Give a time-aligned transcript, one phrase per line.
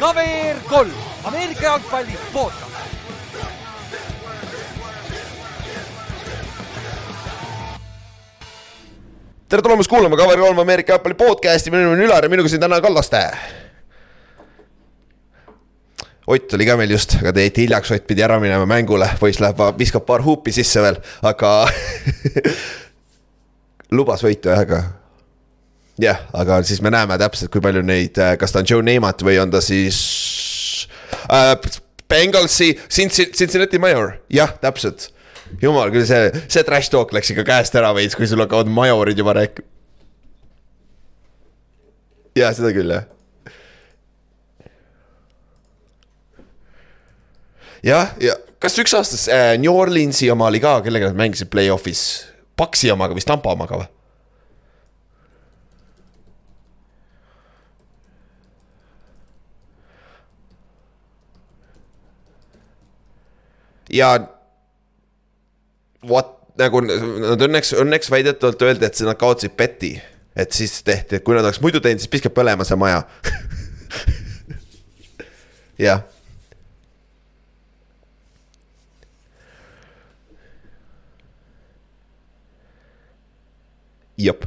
[0.00, 0.92] KVR kolm,
[1.24, 2.70] Ameerika jalgpalli podcast.
[9.48, 12.60] tere tulemast kuulama Cover kolm Ameerika jalgpalli podcast'i, minu nimi on Ülar ja minuga siin
[12.60, 13.20] täna Kallaste.
[16.26, 19.40] Ott oli ka meil just, aga te jäite hiljaks, Ott pidi ära minema mängule, poiss
[19.40, 21.52] läheb, viskab paar huupi sisse veel, aga
[24.00, 24.99] lubas võitu jah, aga.
[26.00, 29.38] Jah, aga siis me näeme täpselt, kui palju neid, kas ta on Joe Namath või
[29.42, 30.00] on ta siis
[31.28, 31.54] äh,
[32.10, 35.10] Bengalsi Cincinnati Major, jah, täpselt
[35.62, 39.18] jumal küll, see, see trash talk läks ikka käest ära veits, kui sul hakkavad majorid
[39.18, 39.66] juba rääkima.
[42.38, 43.08] ja seda küll jah.
[47.82, 52.04] jah, ja kas üks aasta äh, New Orleansi oma oli ka, kellega nad mängisid play-off'is,
[52.60, 53.88] Paxi omaga vist, Tampa omaga või?
[63.92, 64.12] Ja
[66.06, 69.94] what nagu nad õnneks, õnneks väidetavalt öeldi, et nad kaotasid beti.
[70.36, 73.02] et siis tehti, et kui nad oleks muidu teinud, siis piskab põlema see maja
[75.86, 76.04] jah.
[84.20, 84.44] jep.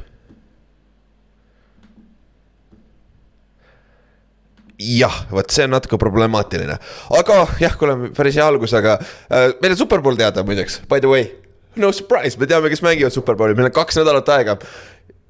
[4.98, 6.76] Jah, vot see on natuke problemaatiline,
[7.20, 11.02] aga jah, kui oleme päris hea algus, aga äh, meil on superpool teada muideks, by
[11.02, 11.30] the way
[11.76, 14.56] no surprise, me teame, kes mängivad Superbowli, meil on kaks nädalat aega.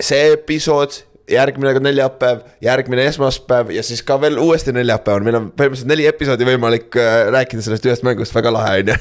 [0.02, 0.96] see episood,
[1.30, 6.48] järgmine neljapäev, järgmine esmaspäev ja siis ka veel uuesti neljapäeval, meil on põhimõtteliselt neli episoodi
[6.48, 8.98] võimalik äh, rääkida sellest ühest mängust, väga lahe on ju.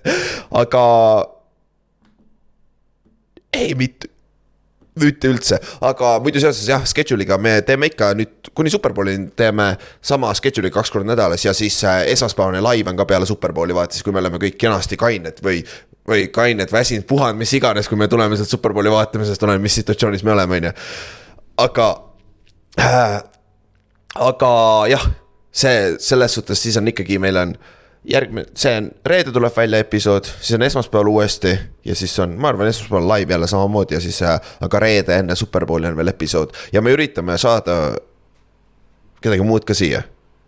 [0.62, 0.84] aga.
[3.58, 4.12] ei, mitte
[5.02, 9.70] mitte üldse, aga muidu seoses jah, schedule'iga me teeme ikka nüüd kuni Superbowlini teeme
[10.02, 13.96] sama schedule'i kaks korda nädalas ja siis äh, esmaspäevane live on ka peale Superbowli vaata,
[13.96, 15.62] siis kui me oleme kõik kenasti kained või
[16.08, 20.22] või kained, väsinud, puhanud, mis iganes, kui me tuleme sealt superbowli vaatamisest, oleneb, mis situatsioonis
[20.24, 20.70] me oleme, on ju.
[21.64, 21.88] aga
[22.80, 23.18] äh,,
[24.28, 24.52] aga
[24.88, 25.04] jah,
[25.52, 27.52] see selles suhtes siis on ikkagi, meil on
[28.08, 31.54] järgmine, see on, reede tuleb välja episood, siis on esmaspäeval uuesti
[31.84, 35.36] ja siis on, ma arvan, esmaspäeval live jälle samamoodi ja siis, äh, aga reede enne
[35.36, 37.98] superbowli on veel episood ja me üritame saada
[39.20, 40.02] kedagi muud ka siia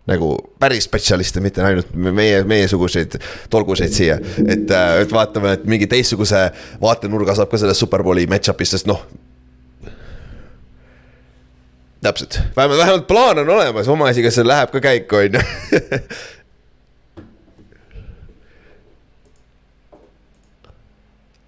[0.09, 3.19] nagu päris spetsialiste, mitte ainult meie, meiesuguseid
[3.49, 4.17] tolguseid siia.
[4.47, 6.47] et, äh, et vaatame, et mingi teistsuguse
[6.81, 9.05] vaatenurga saab ka sellest Superbowli match-up'ist, sest noh.
[12.01, 15.99] täpselt, vähemalt, vähemalt plaan on olemas, oma asi, kas see läheb ka käiku, on ju.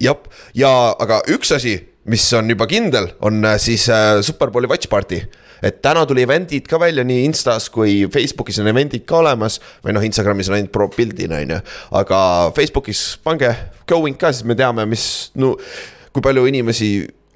[0.03, 0.19] jah,
[0.57, 1.77] ja aga üks asi,
[2.09, 5.23] mis on juba kindel, on äh, siis äh, Superbowli watch party
[5.63, 9.59] et täna tuli event'id ka välja nii Instas kui Facebookis on event'id ka olemas.
[9.83, 11.59] või noh, Instagramis on ainult pro pildina, on ju.
[11.99, 12.19] aga
[12.55, 13.53] Facebookis pange
[13.87, 15.55] going ka, siis me teame, mis, no
[16.13, 16.91] kui palju inimesi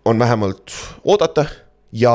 [0.08, 0.76] on vähemalt
[1.08, 1.48] oodata
[1.96, 2.14] ja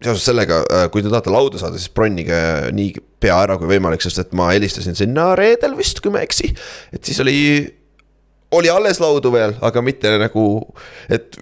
[0.00, 2.38] seoses sellega, äh, kui te tahate lauda saada, siis bronnige
[2.72, 6.28] nii pea ära kui võimalik, sest et ma helistasin sinna reedel vist, kui ma ei
[6.28, 6.54] eksi.
[6.96, 7.36] et siis oli,
[8.50, 10.44] oli alles laudu veel, aga mitte nagu,
[11.08, 11.38] et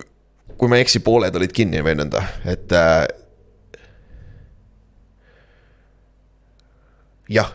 [0.58, 3.06] kui ma ei eksi, pooled olid kinni või nõnda, et äh,
[7.38, 7.54] jah.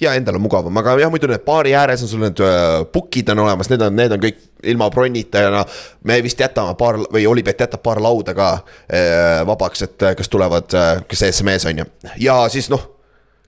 [0.00, 3.32] Ja endal on mugavam, aga jah, muidu need baari ääres on sul need äh, book'id
[3.34, 4.38] on olemas, need on, need on kõik
[4.72, 5.64] ilma bronnita ja no.
[6.08, 10.32] me vist jätame paar või Olipet jätab paar lauda ka äh, vabaks, et äh, kas
[10.32, 10.72] tulevad,
[11.08, 11.88] kes see mees on ju,
[12.24, 12.86] ja siis noh.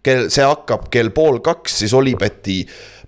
[0.04, 2.62] kell, see hakkab kell pool kaks, siis Olipeti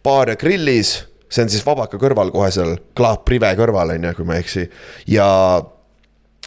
[0.04, 0.96] baar ja grillis,
[1.28, 4.44] see on siis Vabaka kõrval kohe seal, Klaap Prive kõrval on ju, kui ma ei
[4.44, 4.66] eksi,
[5.12, 5.28] ja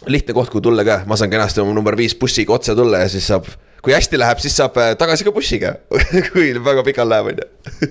[0.06, 3.10] lihtne koht, kuhu tulla ka, ma saan kenasti oma number viis bussiga otse tulla ja
[3.10, 3.46] siis saab
[3.82, 5.74] kui hästi läheb, siis saab äh, tagasi ka bussiga
[6.32, 7.90] kui väga pikalt läheb, on ju.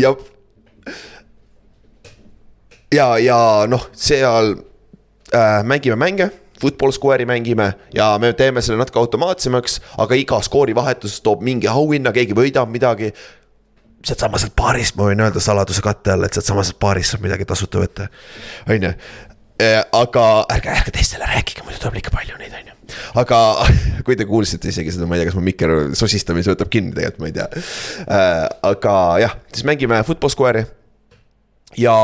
[0.04, 0.26] jah.
[2.94, 3.40] ja, ja
[3.70, 4.54] noh, seal
[5.34, 11.20] äh, mängime mänge football square'i mängime ja me teeme selle natuke automaatsemaks, aga iga skoorivahetus
[11.24, 13.12] toob mingi auhinna, keegi võidab midagi.
[14.04, 18.08] sealtsamast baarist ma võin öelda saladuse katte all, et sealtsamast baarist saab midagi tasuta võtta,
[18.68, 18.92] on ju.
[19.60, 22.69] Äh, aga ärge, ärge teistele rääkige, muidu tuleb liiga palju neid, on ju
[23.20, 23.40] aga
[24.06, 27.24] kui te kuulsite isegi seda, ma ei tea, kas mu mikker sosistamise võtab kinni, tegelikult
[27.24, 27.48] ma ei tea
[28.06, 28.44] äh,.
[28.70, 28.94] aga
[29.24, 30.68] jah, siis mängime Football Square'i.
[31.80, 31.96] ja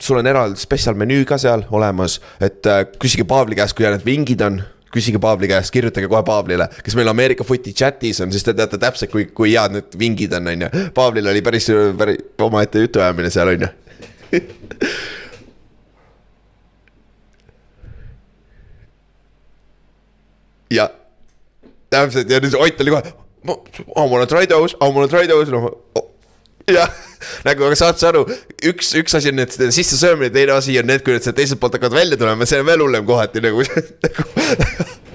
[0.00, 4.06] sul on eraldi spetsial menüü ka seal olemas, et äh, küsige Paavli käest, kui need
[4.06, 8.46] vingid on küsige Paavli käest, kirjutage kohe Paavlile, kes meil Ameerika footi chat'is on, siis
[8.46, 10.70] te teate täpselt, kui, kui head need vingid on, on ju.
[10.96, 13.72] Paavlil oli päris, päris omaette jutuajamine seal, on ju.
[20.72, 20.90] ja.
[21.90, 23.12] Täpselt ja nüüd Ott oli kohe,
[23.42, 25.70] I wanna try those, I wanna try those, noh.
[26.70, 26.92] jah,
[27.42, 28.22] nagu aga saad sa aru,
[28.70, 31.58] üks, üks asi on need sisse söömine, teine asi on need, kui need sealt teiselt
[31.62, 33.64] poolt hakkavad välja tulema, see on veel hullem kohati nagu,
[34.06, 34.28] nagu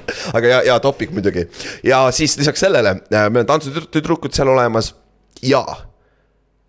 [0.37, 1.45] aga ja, ja topik muidugi.
[1.85, 4.93] Ja siis lisaks sellele äh, meil on tantsutüdrukud seal olemas.
[5.43, 5.61] Ja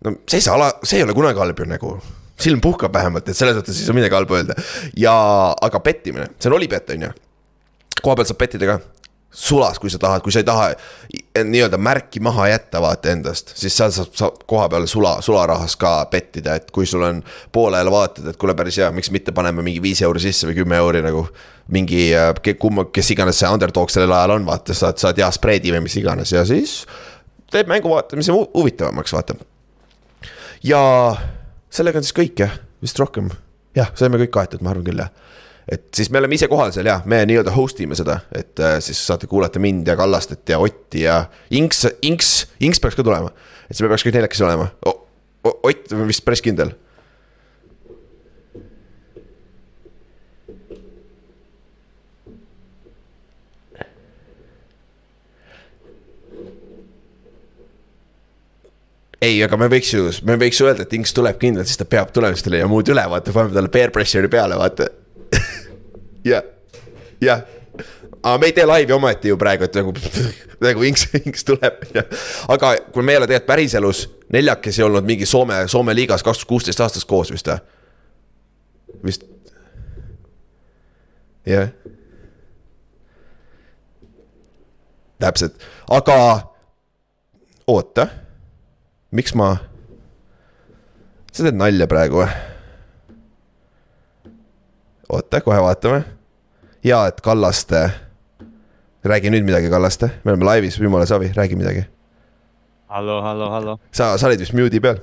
[0.05, 1.93] no see ei saa ala, see ei ole kunagi halb ju nagu
[2.37, 4.57] silm puhkab vähemalt, et selles mõttes ei saa midagi halba öelda.
[4.97, 5.15] Ja,
[5.65, 7.13] aga pettimine, see on olipett, on ju.
[8.03, 8.77] Koha peal saab pettida ka,
[9.37, 10.69] sulas, kui sa tahad, kui sa ei taha
[11.43, 15.91] nii-öelda märki maha jätta, vaata endast, siis seal saab, saab koha peal sula, sularahas ka
[16.11, 17.19] pettida, et kui sul on
[17.53, 20.79] poolele vaatad, et kuule, päris hea, miks mitte paneme mingi viis euri sisse või kümme
[20.79, 21.27] euri nagu.
[21.67, 22.13] mingi,
[22.59, 25.97] kumma, kes iganes see underdog sellel ajal on, vaata, saad, saad hea spreedi või mis
[25.99, 26.85] iganes ja siis
[27.51, 29.35] teeb mängu vaatamise hu- huvitavamaks, vaata
[30.63, 30.79] ja
[31.69, 33.29] sellega on siis kõik jah, vist rohkem,
[33.77, 35.11] jah, saime kõik kaetud, ma arvan küll jah.
[35.67, 38.77] Et siis me oleme ise kohal seal ja me nii-öelda host ime seda, et äh,
[38.83, 43.31] siis saate kuulata mind ja Kallastet ja Otti ja Inks, Inks, Inks peaks ka tulema.
[43.67, 45.03] et siis me peaks kõik neljakesi olema o,.
[45.47, 46.73] Ott on vist päris kindel.
[59.27, 62.11] ei, aga me võiks ju, me võiks öelda, et Inks tuleb kindlalt, siis ta peab
[62.15, 64.87] tulema, siis tal ei jää muud üle, vaata, paneme talle peer pressure'i peale, vaata.
[66.27, 66.43] jah,
[67.21, 67.43] jah.
[68.23, 69.93] aga me ei tee laivi ometi ju praegu, et nagu,
[70.67, 71.81] nagu Inks, Inks tuleb,
[72.47, 74.03] aga kui me ei ole tegelikult päriselus
[74.33, 77.59] neljakesi olnud mingi Soome, Soome liigas kaks tuhat kuusteist aastast koos vist või?
[79.05, 79.25] vist.
[81.45, 81.71] jah.
[85.19, 86.17] täpselt, aga
[87.67, 88.07] oota
[89.11, 89.55] miks ma,
[91.31, 92.29] sa teed nalja praegu või?
[95.09, 96.03] oota, kohe vaatame.
[96.83, 97.89] Ja et Kallaste,
[99.05, 101.85] räägi nüüd midagi, Kallaste, me oleme laivis, jumala savi, räägi midagi.
[102.87, 103.79] hallo, hallo, hallo.
[103.91, 104.97] sa, sa olid vist mute'i peal.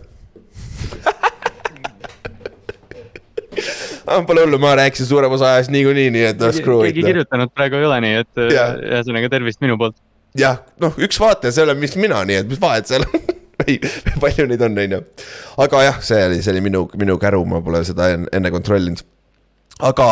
[4.26, 7.06] Pole hullu, ma rääkisin suurem osa ajast niikuinii, nii et noh, screw it keegi.
[7.06, 8.48] kirjutanud praegu ei ole, nii et äh,
[8.92, 9.96] ühesõnaga tervist minu poolt.
[10.38, 13.34] jah, noh, üks vaataja, see olen vist mina, nii et mis vahet seal on
[13.66, 13.78] ei,
[14.20, 15.00] palju neid on, on ju.
[15.64, 19.04] aga jah, see oli, see oli minu, minu käru, ma pole seda enne, kontrollinud.
[19.90, 20.08] aga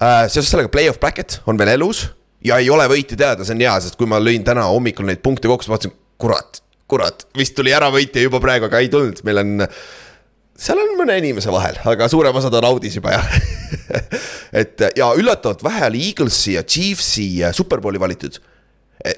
[0.00, 2.06] seoses sellega play-off bracket on veel elus
[2.44, 5.20] ja ei ole võitu teada, see on hea, sest kui ma lõin täna hommikul neid
[5.24, 9.20] punkte kokku, siis vaatasin, kurat, kurat, vist tuli ära võitja juba praegu, aga ei tulnud,
[9.28, 9.66] meil on
[10.60, 13.28] seal on mõne inimese vahel, aga suurem osa ta naudis juba jah.
[14.60, 18.40] et ja üllatavalt vähe oli Eaglesi ja Chiefsi superbowli valitud.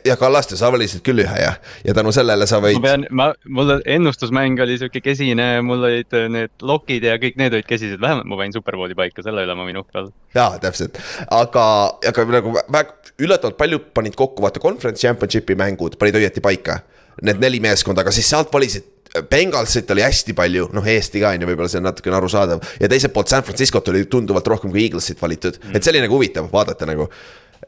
[0.07, 3.31] Ja Kallaste, sa valisid küll ühe jah, ja tänu sellele sa ma võid, pean, ma,
[3.49, 8.01] mul ennustusmäng oli sihuke kesine, mul olid äh, need lokid ja kõik need olid kesised,
[8.03, 10.15] vähemalt ma panin superbowli paika, selle üle ma võin uhke olla.
[10.37, 11.67] jaa, täpselt, aga,
[12.13, 16.83] aga nagu väga üllatavalt paljud panid kokku, vaata conference championship'i mängud panid õieti paika.
[17.23, 18.87] Need neli meeskonda, aga siis sealt valisid
[19.29, 22.89] Bengalsit oli hästi palju, noh Eesti ka on ju, võib-olla see on natukene arusaadav ja
[22.89, 26.17] teiselt poolt San Franciscot oli tunduvalt rohkem kui Eaglesit valitud mm., et see oli nagu
[26.17, 27.11] huvitav vaadata nagu.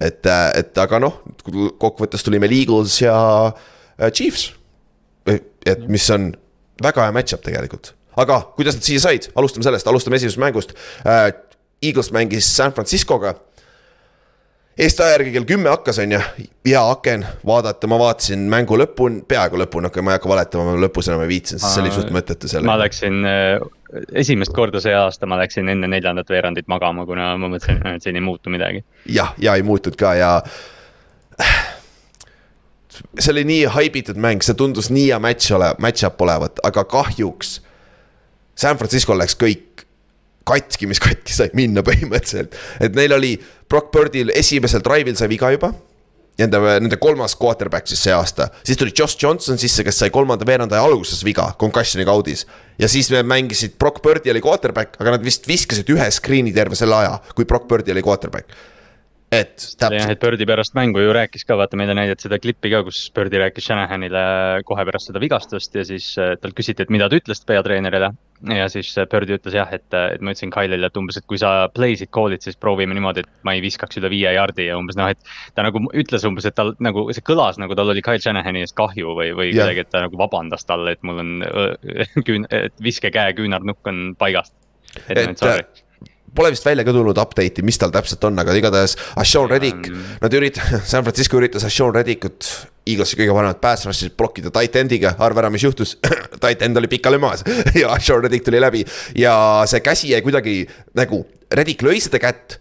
[0.00, 3.16] et, et aga noh, kokkuvõttes tuli meil Eagles ja
[3.50, 4.52] äh, Chiefs.
[5.24, 6.32] et mis on
[6.82, 11.32] väga hea match-up tegelikult, aga kuidas nad siia said, alustame sellest, alustame esimesest mängust äh,.
[11.84, 13.34] Eagles mängis San Franciscoga
[14.78, 16.18] Eesti aja järgi kell kümme hakkas, on ju,
[16.66, 20.82] hea aken vaadata, ma vaatasin mängu lõpuni, peaaegu lõpuni, aga ma ei hakka valetama, ma
[20.82, 22.74] lõpus enam ei viitsinud, sest see oli suht mõttetu ma selle.
[22.80, 23.62] läksin äh,
[24.24, 28.18] esimest korda see aasta, ma läksin enne neljandat veerandit magama, kuna ma mõtlesin, et siin
[28.18, 28.82] ei muutu midagi.
[29.06, 30.32] jah, ja ei muutunud ka ja.
[33.20, 37.60] see oli nii haibitud mäng, see tundus nii hea match ole, match-up olevat, aga kahjuks.
[38.58, 39.86] San Francisco läks kõik
[40.44, 43.36] katki, mis katki sai minna põhimõtteliselt, et neil oli
[43.70, 45.72] Brock Birdil esimesel drive'il sai viga juba
[46.34, 50.42] Nende, nende kolmas quarterback siis see aasta, siis tuli Josh Johnson sisse, kes sai kolmanda
[50.48, 52.42] veerandaja alguses viga, concussion'iga audis.
[52.74, 56.74] ja siis me mängisid, Brock Birdi oli quarterback, aga nad vist viskasid ühe screen'i terve
[56.74, 58.50] selle aja, kui Brock Birdi oli quarterback.
[59.34, 62.70] Et jah, täpselt, et Birdi pärast mängu ju rääkis ka, vaata meile näidati seda klippi
[62.72, 64.22] ka, kus Birdi rääkis Shanahanile
[64.68, 68.12] kohe pärast seda vigastust ja siis äh, talt küsiti, et mida ta ütles peatreenerile.
[68.54, 71.40] ja siis äh, Birdi ütles jah, et, et ma ütlesin Kylile, et umbes, et kui
[71.40, 74.98] sa play'sid call'id, siis proovime niimoodi, et ma ei viskaks üle viie jardi ja umbes
[75.00, 75.32] noh, et.
[75.54, 78.76] ta nagu ütles umbes, et tal nagu see kõlas nagu tal oli Kyle Shanahani eest
[78.78, 79.64] kahju või, või Jah.
[79.64, 84.04] kuidagi, et ta nagu vabandas talle, et mul on äh, küün-, et viskekäe küünarnukk on
[84.18, 84.54] paigast.
[85.08, 85.83] et, Et, et.
[86.34, 89.90] Pole vist välja ka tulnud update'i, mis tal täpselt on, aga igatahes Ashon Reddick
[90.22, 92.48] nad üritavad, San Francisco üritas Ashon Reddickut.
[92.84, 95.94] Eaglesi kõige paremat pass rush'i blokkida tight end'iga, arva ära, mis juhtus.
[96.42, 97.40] Tight end oli pikali maas
[97.80, 98.82] ja Ashon Reddick tuli läbi.
[99.16, 99.36] Ja
[99.70, 100.58] see käsi jäi kuidagi
[100.98, 101.22] nagu,
[101.54, 102.58] Reddick lõi seda kätt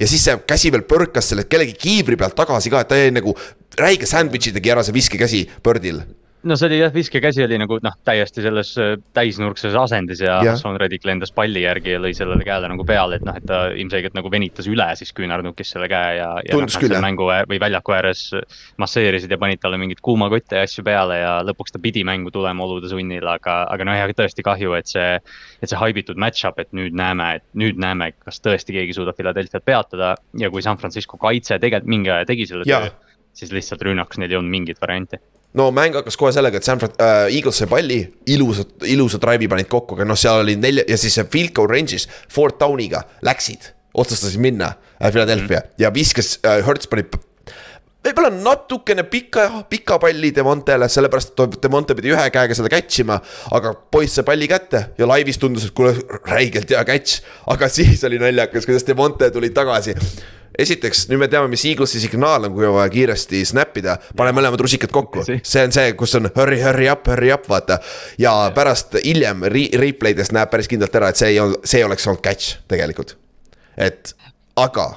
[0.00, 3.12] ja siis see käsi veel põrkas selle kellegi kiivri pealt tagasi ka, et ta jäi
[3.14, 3.36] nagu
[3.78, 6.00] räige sandwich'i tegi ära see viskekäsi Birdil
[6.42, 10.58] no see oli jah, viskekäsi oli nagu noh, täiesti selles äh, täisnurkses asendis ja yeah.
[10.58, 13.62] Sean Reddick lendas palli järgi ja lõi sellele käele nagu peale, et noh, et ta
[13.70, 16.28] ilmselgelt nagu venitas üle siis küünarnukis selle käe ja.
[16.46, 18.24] ja noh, selle mängu või väljaku ääres
[18.82, 22.66] masseerisid ja panid talle mingeid kuumakotte ja asju peale ja lõpuks ta pidi mängu tulema
[22.66, 25.08] olude sunnil, aga, aga noh, jah, tõesti kahju, et see.
[25.62, 29.64] et see haibitud match-up, et nüüd näeme, et nüüd näeme, kas tõesti keegi suudab Philadelphia't
[29.64, 32.90] peatada ja kui San Francisco kaitse tegelikult mingi aja tegi selle töö
[33.32, 35.20] siis lihtsalt rünnakus neil ei olnud mingit varianti
[35.58, 38.00] no mäng hakkas kohe sellega, et San Fran- äh,, Eagles sai palli,
[38.32, 41.70] ilusad, ilusa drive'i panid kokku, aga noh, seal oli nelja ja siis see field goal
[41.70, 45.82] range'is Fort Downiga läksid, otsustasid minna äh, Philadelphia mm -hmm.
[45.84, 47.04] ja viskas äh,, Hertz pani
[48.02, 53.20] võib-olla natukene pika, pika palli Demontele, sellepärast et Demonte pidi ühe käega seda catch ima.
[53.54, 55.94] aga poiss sai palli kätte ja laivis tundus, et kuule,
[56.28, 57.22] räigelt hea catch.
[57.46, 59.96] aga siis oli naljakas, kuidas Demonte tuli tagasi
[60.58, 64.34] esiteks, nüüd me teame, mis Eaglesi signaal on, kui on vaja kiiresti snap ida, pane
[64.36, 65.24] mõlemad rusikad kokku.
[65.24, 67.78] see on see, kus on hurry, hurry up, hurry up, vaata.
[68.20, 71.84] ja pärast hiljem re replay des näeb päris kindlalt ära, et see ei olnud, see
[71.84, 73.16] oleks olnud catch tegelikult.
[73.76, 74.14] et,
[74.60, 74.90] aga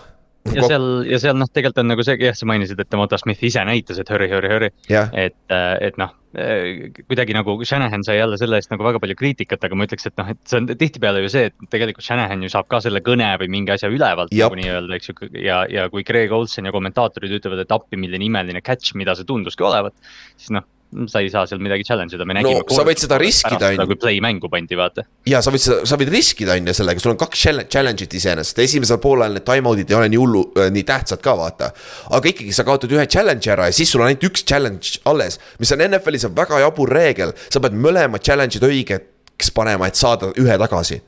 [0.53, 3.41] ja seal, ja seal noh, tegelikult on nagu see, jah, sa mainisid, et Demota Smith
[3.45, 5.09] ise näitas, et hurry, hurry, hurry yeah..
[5.17, 9.17] et, äh, et noh, äh, kuidagi nagu Shanahan sai jälle selle eest nagu väga palju
[9.19, 12.45] kriitikat, aga ma ütleks, et noh, et see on tihtipeale ju see, et tegelikult Shanahan
[12.45, 14.53] ju saab ka selle kõne või mingi asja ülevalt Jop.
[14.53, 15.17] nagu nii-öelda, eks ju.
[15.41, 19.27] ja, ja kui Greg Olsen ja kommentaatorid ütlevad, et appi, milline imeline catch, mida see
[19.27, 19.97] tunduski olevat,
[20.37, 20.67] siis noh
[21.12, 22.75] sa ei saa seal midagi challenge ida, me nägime no,.
[22.75, 23.88] sa võid seda riskida, on ju.
[23.92, 25.06] kui play mängu pandi, vaata.
[25.30, 28.62] ja sa võid seda, sa võid riskida, on ju, sellega, sul on kaks challenge'it iseenesest,
[28.63, 31.72] esimesel poolel need time-out'id ei ole nii hullu äh,, nii tähtsad ka, vaata.
[32.15, 35.39] aga ikkagi, sa kaotad ühe challenge'i ära ja siis sul on ainult üks challenge alles,
[35.60, 40.32] mis on NFL-is on väga jabur reegel, sa pead mõlemad challenge'id õigeks panema, et saada
[40.39, 41.01] ühe tagasi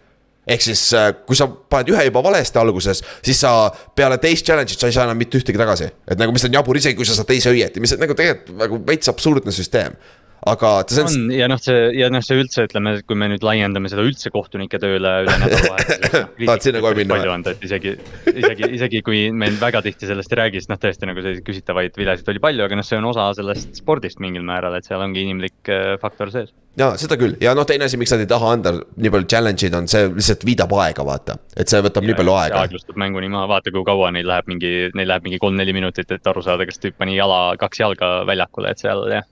[0.47, 4.79] ehk siis, äh, kui sa paned ühe juba valesti alguses, siis sa peale teist challenge'it
[4.79, 5.89] sa ei saa enam mitte ühtegi tagasi.
[6.07, 8.57] et nagu, mis on jabur, isegi kui sa saad teise õieti, mis on nagu tegelikult
[8.63, 9.97] nagu veits absurdne süsteem
[10.45, 11.07] aga see on.
[11.07, 14.29] on ja noh, see ja noh, see üldse ütleme, kui me nüüd laiendame seda üldse
[14.33, 16.21] kohtunike tööle üle nädalavahetuse no,.
[16.43, 17.15] tahad sinna kohe minna?
[17.15, 17.95] palju anda, et isegi,
[18.33, 21.97] isegi, isegi kui me väga tihti sellest ei räägi, siis noh, tõesti nagu selliseid küsitavaid
[21.97, 25.25] vilesid oli palju, aga noh, see on osa sellest spordist mingil määral, et seal ongi
[25.25, 26.53] inimlik äh, faktor sees.
[26.77, 29.79] ja seda küll ja noh, teine asi, miks nad ei taha anda nii palju challenge'id
[29.79, 31.39] on see lihtsalt viidab aega, vaata.
[31.57, 32.65] et see võtab ja, nii palju aega.
[32.67, 36.13] aeglustab mängu nii maha, vaata kui kaua neil läheb mingi, neil läheb mingi kolm-neli minutit,
[36.13, 39.25] et aru saada, kas tüüp pani jala, kaks jalga väljakule, et seal jah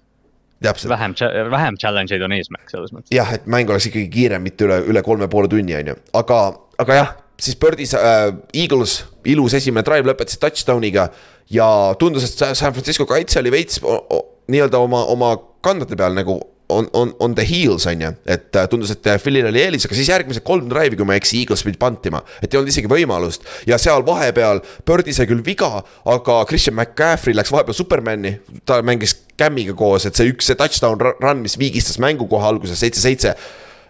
[0.63, 1.15] vähem,
[1.51, 3.11] vähem challenge eid on eesmärk selles mõttes.
[3.15, 6.39] jah, et mäng oleks ikkagi kiirem, mitte üle, üle kolme poole tunni, on ju, aga,
[6.81, 11.09] aga jah, siis Birdis äh,, Eagles, ilus esimene drive lõpetasid touchdown'iga.
[11.51, 11.67] ja
[11.99, 15.35] tundus, et San Francisco kaitse oli veits nii-öelda oma, oma
[15.65, 19.19] kandade peal nagu on, on, on the heels on ju, et äh, tundus, et äh,
[19.21, 22.23] Philil oli eelis, aga siis järgmised kolm drive'i, kui ma ei eksi, Eagles pidi pantima.
[22.41, 27.37] et ei olnud isegi võimalust ja seal vahepeal Birdi sai küll viga, aga Christian McCaffrey
[27.37, 31.99] läks vahepeal Supermani, ta mängis Cam'iga koos, et see üks, see touchdown run, mis viigistas
[32.01, 33.35] mängu kohe alguses seitse-seitse.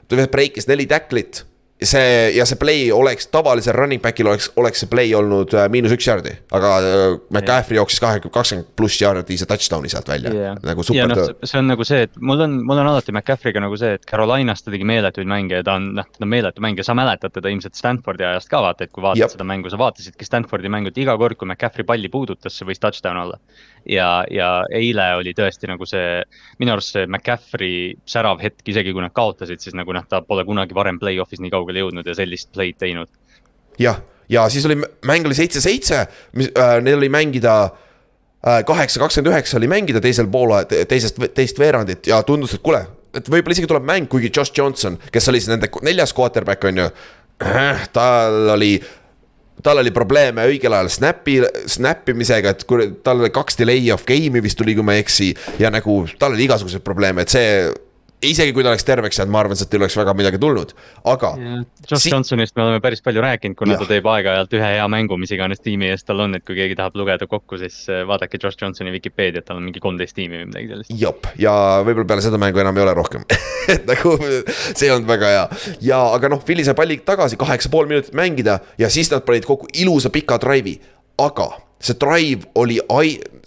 [0.10, 1.44] ta breikis neli tacklit
[1.84, 5.92] see ja see play oleks tavalisel running back'il oleks, oleks see play olnud äh, miinus
[5.96, 7.02] üks jaardi, aga äh,
[7.34, 11.36] McCaffrey jooksis kahekümne, kakskümmend pluss jaardi see touchdown'i sealt välja yeah., nagu super no, töö.
[11.44, 14.64] see on nagu see, et mul on, mul on alati McCaffrey'ga nagu see, et Carolinas
[14.64, 17.52] ta tegi meeletuid mänge ja ta on, noh, ta on meeletu mängija, sa mäletad teda
[17.52, 19.36] ilmselt Stanfordi ajast ka vaata, et kui vaatad yep.
[19.36, 22.80] seda mängu, sa vaatasidki Stanfordi mängu, et iga kord, kui McCaffrey palli puudutas, see võis
[22.80, 23.42] touchdown olla
[23.90, 26.24] ja, ja eile oli tõesti nagu see,
[26.62, 30.46] minu arust see McCaffrey särav hetk, isegi kui nad kaotasid, siis nagu noh, ta pole
[30.48, 33.12] kunagi varem play-off'is nii kaugele jõudnud ja sellist play'd teinud.
[33.82, 34.02] jah,
[34.32, 36.06] ja siis oli, mäng oli seitse-seitse,
[36.40, 41.60] mis äh,, neil oli mängida äh, kaheksa, kakskümmend üheksa oli mängida teisel poole, teisest, teist
[41.60, 45.42] veerandit ja tundus, et kuule, et võib-olla isegi tuleb mäng, kuigi Josh Johnson, kes oli
[45.42, 46.90] siis nende neljas quarterback on ju.
[47.94, 48.78] tal oli
[49.64, 51.40] tal oli probleeme õigel ajal snap'i,
[51.72, 55.06] snap imisega, et kui tal oli kaks delay of game'i vist tuli, kui ma ei
[55.06, 55.34] eksi.
[55.60, 57.50] ja nagu tal oli igasuguseid probleeme, et see
[58.30, 60.74] isegi kui ta oleks terveks jäänud, ma arvan, sealt ei oleks väga midagi tulnud,
[61.12, 61.32] aga.
[61.86, 63.82] Josh si Johnsonist me oleme päris palju rääkinud, kuna ja.
[63.82, 66.78] ta teeb aeg-ajalt ühe hea mängu, mis iganes tiimi eest tal on, et kui keegi
[66.80, 70.50] tahab lugeda kokku, siis äh, vaadake Josh Johnsoni Vikipeediat, tal on mingi kolmteist tiimi või
[70.52, 70.96] midagi sellist.
[71.02, 71.54] jop, ja
[71.86, 73.26] võib-olla peale seda mängu enam ei ole rohkem
[73.76, 75.46] et nagu see ei olnud väga hea
[75.92, 79.48] ja, aga noh, Philly sai palli tagasi, kaheksa pool minutit mängida ja siis nad panid
[79.48, 80.78] kokku ilusa pika drive'i,
[81.22, 81.52] aga
[81.82, 82.80] see drive oli,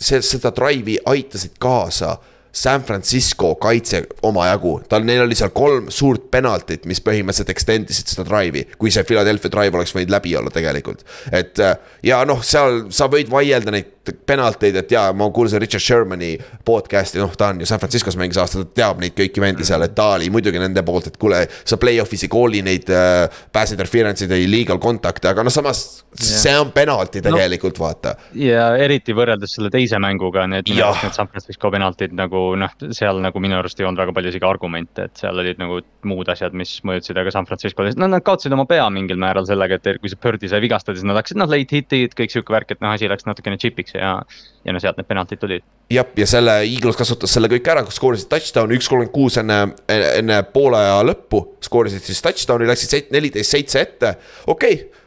[0.00, 2.16] see, seda drive'i aitasid kaasa
[2.59, 8.11] San Francisco kaitse omajagu, tal, neil oli seal kolm suurt penaltit, mis põhimõtteliselt extend isid
[8.11, 11.05] seda drive'i, kui see Philadelphia drive oleks võinud läbi olla tegelikult.
[11.31, 13.95] et äh, ja noh, seal sa võid vaielda neid
[14.27, 16.33] penalteid, et jaa, ma kuulasin Richard Shermani
[16.65, 19.85] podcast'i, noh, ta on ju San Franciscos mängis aasta, ta teab neid kõiki vendi seal,
[19.85, 23.75] et ta oli muidugi nende poolt, et kuule, sa play-off'is ei kooli neid äh, pass
[23.77, 25.85] interference'id ja illegal contact'e, aga noh, samas
[26.17, 26.41] yeah.
[26.43, 28.15] see on penalti tegelikult no,, vaata.
[28.38, 33.40] ja eriti võrreldes selle teise mänguga, need, need San Francisco penaltid nagu noh, seal nagu
[33.43, 36.76] minu arust ei olnud väga palju isegi argumente, et seal olid nagu muud asjad, mis
[36.87, 40.21] mõjutasid, aga San Francisco, no nad kaotasid oma pea mingil määral sellega, et kui see
[40.23, 43.11] Birdi sai vigastada, siis nad hakkasid noh, late hit'id, kõik sihuke värk, et noh, asi
[43.11, 44.14] läks natukene chip'iks ja,
[44.64, 45.67] ja no sealt need penaltid tulid.
[45.93, 50.40] jah, ja selle Eagles kasutas selle kõik ära, skoorisid touchdown'i üks kolmkümmend kuus enne, enne
[50.55, 51.45] poole aja lõppu.
[51.67, 54.14] skoorisid siis touchdown'i, läksid neliteist seitse ette,
[54.47, 55.07] okei okay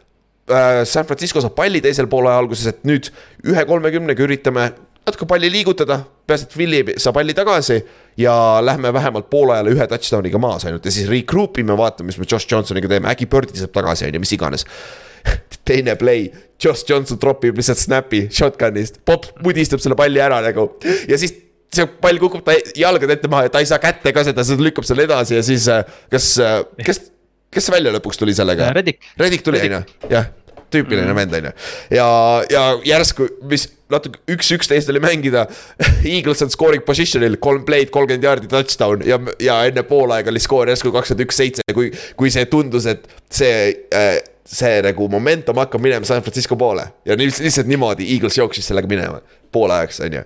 [0.51, 3.11] äh, San Francisco saab palli teisel poole alguses, et nüüd
[3.47, 4.71] ühe kolmekümnega üritame
[5.07, 5.97] natuke palli liigutada,
[6.29, 7.79] peaasi, et Willie saab palli tagasi
[8.21, 12.19] ja lähme vähemalt poole ajal ühe touchdown'iga maas ainult ja siis regroup ime, vaatame, mis
[12.21, 14.67] me Josh Johnsoniga teeme, äkki Birdi saab tagasi, on ju, mis iganes.
[15.67, 16.27] Teine play,
[16.61, 20.67] Josh Johnson tropib lihtsalt snap'i shotgun'ist, popp mudistab selle palli ära nagu.
[21.09, 21.33] Ja siis
[21.71, 24.65] see pall kukub ta jalgade ette maha ja ta ei saa kätte ka seda, seda
[24.65, 27.05] lükkab selle edasi ja siis äh, kas, äh, kes,
[27.53, 28.73] kes välja lõpuks tuli sellega?
[28.75, 29.13] Reddick.
[29.17, 30.29] Reddick tuli, on ju, jah
[30.73, 31.19] tüüpiline mm.
[31.19, 31.53] vend, on ju.
[31.97, 32.09] ja,
[32.51, 35.45] ja järsku, mis natuke üks-üksteist oli mängida.
[36.13, 40.71] Eagles on scoring position'il, kolm play'd, kolmkümmend jaardi touchdown ja, ja enne poolaega oli skoor
[40.71, 43.55] järsku kakskümmend üks, seitse, kui, kui see tundus, et see
[43.95, 44.15] äh,
[44.51, 49.21] see nagu momentum hakkab minema San Francisco poole ja lihtsalt niimoodi Eagles jooksis sellega minema
[49.51, 50.23] poolajaks, on ju.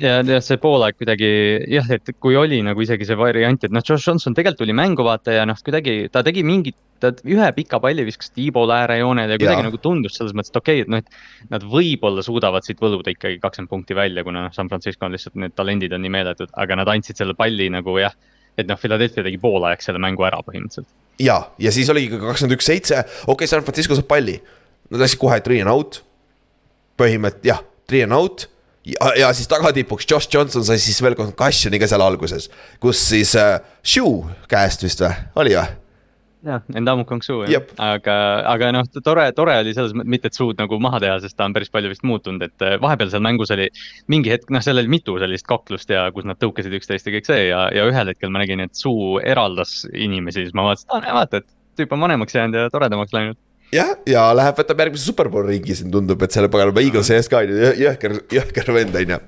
[0.00, 1.28] Ja, ja see poolaeg kuidagi
[1.70, 5.06] jah, et kui oli nagu isegi see variant, et noh, Josh Johnson tegelikult tuli mängu
[5.06, 9.40] vaata ja noh, kuidagi ta tegi mingit, ta ühe pika palli viskas tiibole äärejoonele ja
[9.40, 9.66] kuidagi ja.
[9.68, 13.12] nagu tundus selles mõttes, et okei okay,, et noh, et nad võib-olla suudavad siit võluda
[13.14, 16.54] ikkagi kakskümmend punkti välja, kuna noh, San Francisco on lihtsalt need talendid on nii meeletud,
[16.64, 18.16] aga nad andsid selle palli nagu jah,
[18.58, 20.90] et noh, Philadelphia tegi poolajaks selle mängu ära põhimõtteliselt.
[21.22, 24.38] ja, ja siis oligi ka kakskümmend üks, seitse, okei okay,, San Francisco saab palli,
[24.90, 26.02] nad läksid kohe three and out,
[27.00, 28.48] põhimõtteliselt jah, three and out
[28.84, 32.50] ja, ja siis tagatipuks Josh Johnson sai siis veel concussion'i ka seal alguses,
[32.82, 35.80] kus siis äh, Shoe käest vist või, oli või?
[36.44, 38.16] jah, Endamu Kongsu jah aga,
[38.50, 41.48] aga noh, tore, tore oli selles mõttes, mitte et suud nagu maha teha, sest ta
[41.48, 43.70] on päris palju vist muutunud, et äh, vahepeal seal mängus oli.
[44.12, 47.30] mingi hetk, noh, seal oli mitu sellist kaklust ja kus nad tõukasid üksteist ja kõik
[47.30, 50.96] see ja, ja ühel hetkel ma nägin, et suu eraldas inimesi, siis ma vaatasin, et
[50.96, 53.40] aa näe, vaata, et tüüp on vanemaks jäänud ja toredamaks läinud
[53.74, 57.42] jah, ja läheb, võtab järgmise superbowl ringi, siin tundub, et selle paganama Eaglesi ees ka
[57.42, 59.20] on ju, jõhker, jõhker vend on ju.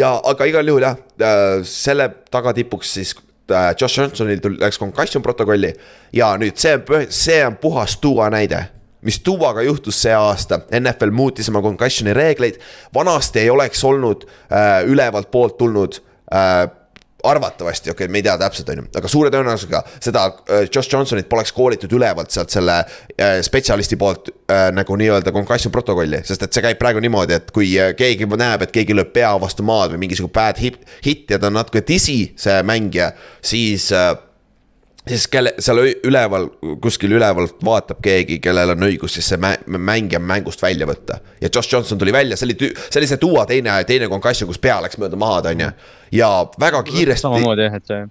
[0.00, 3.14] ja, aga igal juhul jah, äh, selle tagatipuks siis
[3.50, 5.74] äh, Josh Johnsonil tuli, läks concussion protokolli.
[6.16, 6.78] Ja nüüd see,
[7.14, 8.66] see on puhas tuua näide
[9.04, 12.56] mis Tuuaga juhtus see aasta, NFL muutis oma concussion'i reegleid,
[12.94, 15.98] vanasti ei oleks olnud äh, ülevalt poolt tulnud
[16.32, 16.64] äh,
[17.24, 20.92] arvatavasti, okei okay,, me ei tea täpselt, on ju, aga suure tõenäosusega seda äh, Josh
[20.92, 26.22] Johnsonit poleks koolitud ülevalt sealt selle äh, spetsialisti poolt äh, nagu nii-öelda concussion protokolli.
[26.26, 29.32] sest et see käib praegu niimoodi, et kui äh, keegi näeb, et keegi lööb pea
[29.40, 33.12] vastu maad või mingisugune bad hit, hit ja ta on natuke disi, see mängija,
[33.44, 34.12] siis äh,
[35.08, 36.48] siis kelle, seal üleval,
[36.82, 41.18] kuskil üleval vaatab keegi, kellel on õigus siis see mängija mängust välja võtta.
[41.40, 42.56] ja Josh Johnson tuli välja, see oli,
[42.88, 45.70] see oli see Duo teine, teine concussion, kus pea läks mööda maad, on ju.
[46.20, 47.26] ja väga kiiresti.
[47.26, 48.02] samamoodi jah, et see.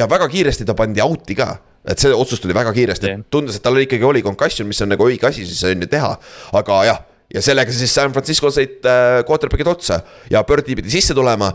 [0.00, 3.64] ja väga kiiresti ta pandi out'i ka et see otsus tuli väga kiiresti, tundus, et
[3.64, 6.14] tal ikkagi oli concussion, mis on nagu õige asi siis on ju teha,
[6.60, 7.02] aga jah
[7.34, 9.98] ja sellega siis San Francisco sõid äh, quarterback'id otsa
[10.30, 11.50] ja Birdi pidi sisse tulema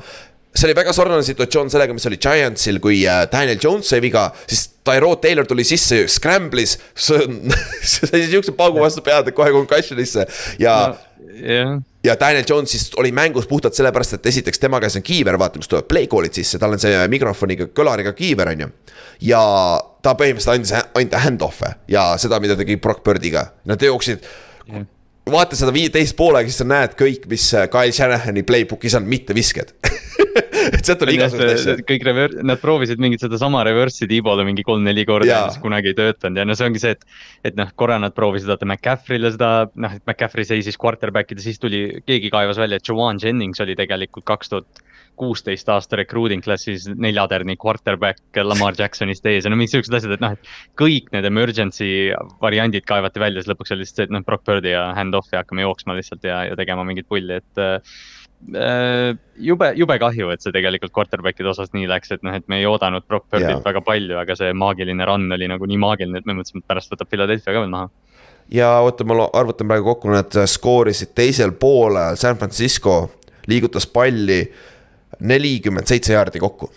[0.56, 4.30] see oli väga sarnane situatsioon sellega, mis oli Giantsil, kui äh, Daniel Jones sai viga,
[4.50, 6.78] siis Tyrod Taylor tuli sisse, scramble'is,
[7.94, 10.26] sai siukse paugu vastu pead, et kohe concussion'isse
[10.62, 11.06] ja no,.
[11.40, 11.78] Yeah.
[12.04, 15.60] ja Daniel Jones siis oli mängus puhtalt sellepärast, et esiteks tema käes on kiiver, vaata,
[15.62, 18.70] kus tulevad play call'id sisse, tal on see mikrofoniga, kõlariga kiiver, on ju.
[19.30, 19.42] ja
[20.04, 24.26] ta põhimõtteliselt andis ainult hand-off'e ja seda, mida tegi Brock Birdiga, nad jooksid
[24.68, 24.88] yeah
[25.32, 29.36] vaata seda viieteist poolega, siis sa näed kõik, mis äh, Kyle Shanahani playbook'is on, mitte
[29.38, 29.76] visked
[30.74, 31.86] et sealt oli igasuguseid asju.
[31.90, 35.98] kõik rever-, nad proovisid mingit sedasama reverse'i Tiibole mingi kolm-neli korda ja mis kunagi ei
[35.98, 37.08] töötanud ja no see ongi see, et.
[37.52, 41.60] et noh, korra nad proovisid vaata McCaffrey'le seda, noh, et McCaffrey seisis quarterback ida, siis
[41.62, 44.86] tuli, keegi kaevas välja, et Joan Jennings oli tegelikult kaks tuhat
[45.20, 50.24] kuusteist aasta recruiting klassis neljatärni quarterback Lamar Jacksonist ees ja no mingid siuksed asjad, et
[50.24, 50.54] noh, et.
[50.80, 51.90] kõik need emergency
[52.44, 55.66] variandid kaevati välja, siis lõpuks oli lihtsalt see, et noh, Brock Birdi ja hand-off'i hakkame
[55.66, 58.00] jooksma lihtsalt ja, ja tegema mingit pulli, et äh,
[58.39, 62.67] jube, jube kahju, et see tegelikult quarterback'ide osas nii läks, et noh, et me ei
[62.69, 66.38] oodanud Brock Birdilt väga palju, aga see maagiline run oli nagu nii maagiline, et me
[66.38, 67.89] mõtlesime, et pärast võtab Philadelphia ka veel maha.
[68.54, 72.99] ja oota, ma arvutan praegu kokku, nad skoorisid teisel poolel, San Francisco
[73.49, 74.43] liigutas palli
[75.19, 76.71] nelikümmend seitse jaardi kokku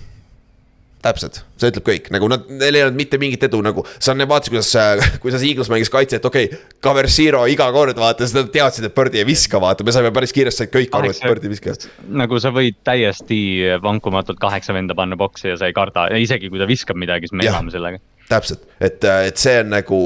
[1.03, 4.53] täpselt, see ütleb kõik, nagu nad, neil ei olnud mitte mingit edu nagu, sa vaatasid,
[4.55, 8.53] kuidas, kuidas Eagles mängis kaitse, et okei okay,, cover zero iga kord vaata, siis nad
[8.55, 11.51] teadsid, et Birdi ei viska, vaata, me saime päris kiiresti said kõik aru, et Birdi
[11.51, 11.75] ei viska.
[12.23, 13.41] nagu sa võid täiesti
[13.83, 17.39] vankumatult kaheksa venda panna boksi ja sa ei karda, isegi kui ta viskab midagi, siis
[17.39, 17.99] me elame sellega.
[18.31, 20.05] täpselt, et, et see on nagu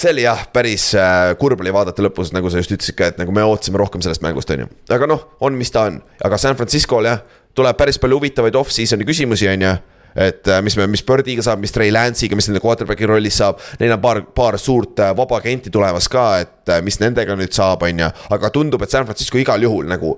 [0.00, 3.18] see oli jah, päris äh, kurb oli vaadata lõpus, nagu sa just ütlesid ka, et
[3.20, 4.72] nagu me ootasime rohkem sellest mängust, on ju.
[4.94, 7.24] aga noh, on, mis ta on, aga San Francisco'l jah,
[7.58, 9.74] tuleb päris palju huvitavaid off-season'i küsimusi, on ju
[10.14, 13.62] et äh, mis me, mis Birdiga saab, mis Trey Lance'iga, mis nende quarterback'i rollis saab.
[13.80, 17.54] Neil on paar, paar suurt äh, vaba agenti tulemas ka, et äh, mis nendega nüüd
[17.56, 18.12] saab, on ju.
[18.36, 20.16] aga tundub, et San Francisco igal juhul nagu.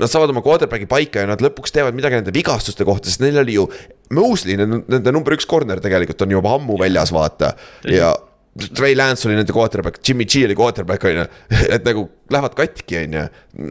[0.00, 3.40] Nad saavad oma quarterback'i paika ja nad lõpuks teevad midagi nende vigastuste kohta, sest neil
[3.42, 3.66] oli ju.
[4.16, 7.52] Mosley, nende number üks corner tegelikult on juba ammu väljas, vaata
[7.86, 8.14] ja
[8.58, 11.26] Trey Lance oli nende quarterback, Jimmy G oli quarterback on ju,
[11.76, 13.26] et nagu lähevad katki, on ju,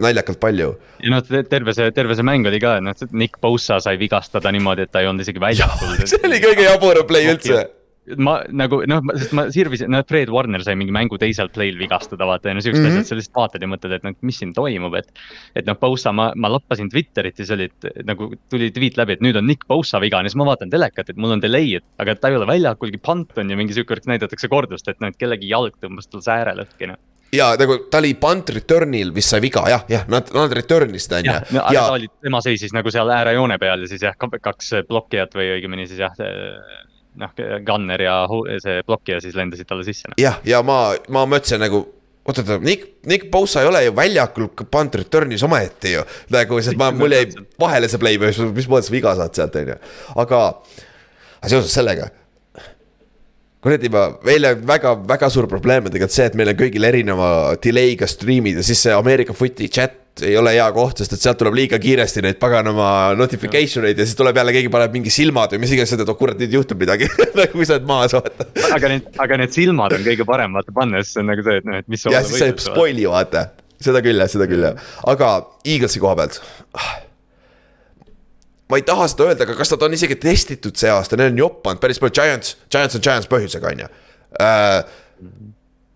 [0.05, 0.69] naljakalt palju.
[1.03, 4.53] ja noh, terve see, terve see mäng oli ka, et noh, Nick Bosa sai vigastada
[4.55, 5.99] niimoodi, et ta ei olnud isegi väljakul.
[6.09, 7.65] see oli kõige jaburam play üldse
[8.17, 12.25] ma nagu noh, sest ma sirvisin, noh, Fred Warner sai mingi mängu teisel play'l vigastada,
[12.29, 13.03] vaata ja no siuksed mm -hmm.
[13.03, 15.11] asjad, sa lihtsalt vaatad ja mõtled, et noh, mis siin toimub, et.
[15.55, 17.69] et noh, Bosa, ma, ma lappasin Twitterit ja siis oli,
[18.05, 21.17] nagu tuli tweet läbi, et nüüd on Nick Bosa vigane, siis ma vaatan telekat, et
[21.17, 24.47] mul on delay, et aga ta ei ole väljakulgi, punt on ja mingi sihuke, näidatakse
[24.47, 26.99] kordust, et noh, et kellegi jalg tõmbas tal sääre lõhki noh
[27.33, 31.13] ja nagu ta oli punt return'il vist sai viga jah, jah, nad, nad return isid
[31.19, 31.33] on ju.
[31.33, 35.35] ja, ja ta oli, tema seisis nagu seal äärejoone peal ja siis jah, kaks blokkijat
[35.37, 36.15] või õigemini siis jah
[37.19, 37.31] noh,
[37.65, 38.17] Gunner ja
[38.63, 40.11] see blokkija siis lendasid talle sisse.
[40.19, 41.81] jah, ja ma, ma mõtlesin nagu
[42.29, 46.05] oot, oot, Nick, Nick Bosa ei ole ju väljakul punt return'is omaette ju.
[46.33, 47.27] nagu, sest ma, mul jäi
[47.61, 49.77] vahele see play, mis, mis mõttes viga saad sealt, on ju.
[50.23, 50.41] aga,
[51.39, 52.09] aga seoses sellega.
[53.63, 56.91] kuradi, ma, meil on väga, väga suur probleem on tegelikult see, et meil on kõigil
[56.91, 57.31] erineva
[57.63, 61.39] delay'ga stream'id ja siis see Ameerika footi chat ei ole hea koht, sest et sealt
[61.39, 65.53] tuleb liiga kiiresti neid paganama notification eid ja siis tuleb jälle keegi paneb mingi silmad
[65.55, 67.09] või mis iganes, et oh kurat, nüüd juhtub midagi.
[67.39, 68.47] Nagu kui sa oled maas, vaata.
[68.75, 71.81] aga need, aga need silmad on kõige parem vaata see on nagu see, et noh,
[71.81, 72.07] et mis.
[72.13, 73.45] jah, siis see spoil'i vaata,
[73.81, 75.33] seda küll jah, seda küll jah, aga
[75.67, 76.41] Eaglesi koha pealt.
[78.69, 81.43] Ma ei taha seda öelda, aga kas nad on isegi testitud see aasta, neil on
[81.45, 83.89] joppanud päris palju, Giants, Giants on Giants põhjusega, on ju
[84.45, 84.83] äh,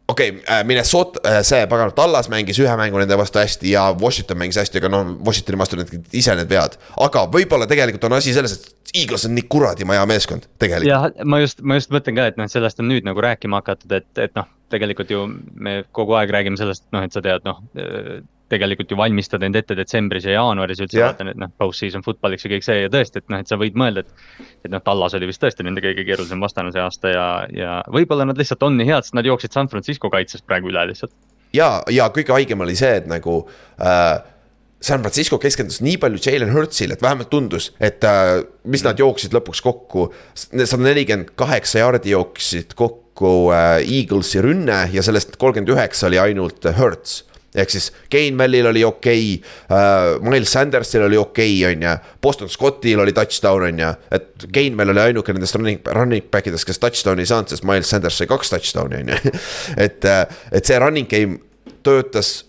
[0.08, 3.86] okei okay,, äh, Minnesota, äh, see pagan, Tallas mängis ühe mängu nende vastu hästi ja
[4.02, 6.78] Washington mängis hästi, aga noh, Washingtoni vastu need ise need vead.
[7.08, 10.92] aga võib-olla tegelikult on asi selles, et Eagles on nii kuradima hea meeskond, tegelikult.
[10.92, 13.96] jah, ma just, ma just mõtlen ka, et noh, sellest on nüüd nagu rääkima hakatud,
[13.96, 17.64] et, et noh, tegelikult ju me kogu aeg räägime sellest, noh, et sa tead, noh
[18.52, 21.12] tegelikult ju valmistad end ette detsembris ja jaanuaris üldse yeah.
[21.12, 23.78] vaatan, et noh, post-season football'iks ja kõik see ja tõesti, et noh, et sa võid
[23.80, 24.26] mõelda, et.
[24.66, 28.28] et noh, Tallas oli vist tõesti nende kõige keerulisem vastane see aasta ja, ja võib-olla
[28.30, 31.16] nad lihtsalt on nii head, sest nad jooksid San Francisco kaitsest praegu üle lihtsalt.
[31.56, 33.40] ja, ja kõige haigem oli see, et nagu
[33.80, 34.20] äh,
[34.84, 39.36] San Francisco keskendus nii palju Jalen Hurtsile, et vähemalt tundus, et äh, mis nad jooksid
[39.36, 40.10] lõpuks kokku.
[40.36, 46.68] sada nelikümmend kaheksa jaardi jooksid kokku äh, Eaglesi rünne ja sellest kolmkümmend üheksa oli ainult
[46.78, 47.22] Hurts
[47.56, 51.96] ehk siis Gainwellil oli okei okay, uh,, Miles Sandersil oli okei okay,, on ju.
[52.22, 56.68] Boston Scottil oli touchdown, on ju, et Gainwell oli ainuke nendest running, running back idest,
[56.70, 59.36] kes touchdown'i ei saanud, sest Miles Sanders sai kaks touchdown'i, on ju.
[59.88, 60.10] et,
[60.52, 61.40] et see running game
[61.84, 62.42] töötas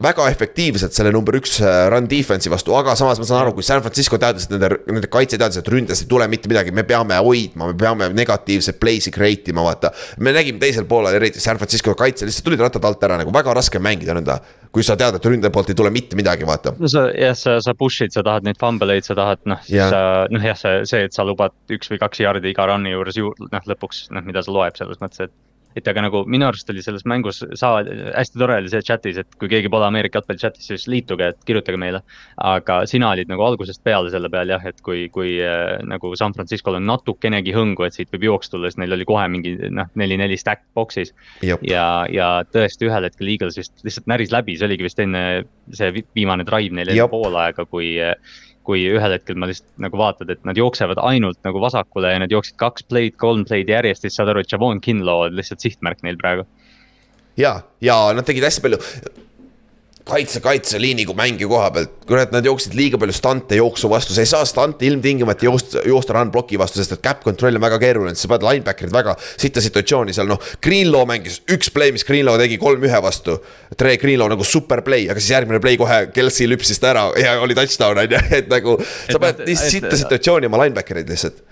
[0.00, 3.66] väga efektiivselt selle number üks äh, run defense'i vastu, aga samas ma saan aru, kui
[3.66, 6.84] San Francisco teadis, et nende, nende kaitse teadis, et ründes ei tule mitte midagi, me
[6.88, 9.92] peame hoidma, me peame negatiivseid play'si create ima, vaata.
[10.24, 13.54] me nägime teisel poolel, eriti San Francisco kaitse lihtsalt tulid rattad alt ära nagu väga
[13.60, 14.40] raske mängida nõnda.
[14.70, 16.76] kui sa tead, et ründe poolt ei tule mitte midagi, vaata.
[16.78, 19.82] no sa jah, sa, sa push'id, sa tahad neid fumble eid, sa tahad noh, siis
[19.82, 23.18] sa noh, jah, see, see, et sa lubad üks või kaks jaardi iga run'i juures
[23.18, 25.34] ju noh, lõpuks noh, mida see loeb selles mõttes, et
[25.78, 29.38] et aga nagu minu arust oli selles mängus saa-, hästi tore oli see chat'is, et
[29.38, 32.02] kui keegi pole Ameerika jalgpalli chat'is, siis liituge, et kirjutage meile.
[32.50, 36.34] aga sina olid nagu algusest peale selle peal jah, et kui, kui äh, nagu San
[36.36, 39.90] Francisco'l on natukenegi hõngu, et siit võib jooks tulla, siis neil oli kohe mingi noh,
[40.00, 41.14] neli-neli stack box'is.
[41.42, 45.24] ja, ja tõesti ühel hetkel Eagles vist lihtsalt näris läbi, see oligi vist enne
[45.76, 48.16] see viimane drive neil enne poolaega, kui äh,
[48.70, 52.32] kui ühel hetkel ma lihtsalt nagu vaatad, et nad jooksevad ainult nagu vasakule ja nad
[52.32, 56.04] jooksid kaks play'd, kolm play'd järjest, siis saad aru, et Javon Kinlaw on lihtsalt sihtmärk
[56.06, 56.46] neil praegu.
[57.40, 58.80] ja, ja nad tegid hästi palju
[60.10, 64.24] kaitse, kaitseliini kui mängija koha pealt, kurat, nad jooksid liiga palju stante jooksu vastu, sa
[64.24, 67.78] ei saa stante ilmtingimata joosta, joosta run block'i vastu, sest et cap control on väga
[67.82, 70.40] keeruline, sa pead linebacker'id väga sitta situatsiooni seal, noh.
[70.64, 73.38] Greenlaw mängis üks play, mis Greenlaw tegi kolm-ühe vastu.
[73.78, 77.38] Tre Greenlaw nagu super play, aga siis järgmine play kohe Kelsey lüpsis ta ära ja
[77.44, 78.76] oli touchdown on ju, et nagu.
[79.10, 81.44] sa pead nii sitta situatsiooni oma linebacker'id lihtsalt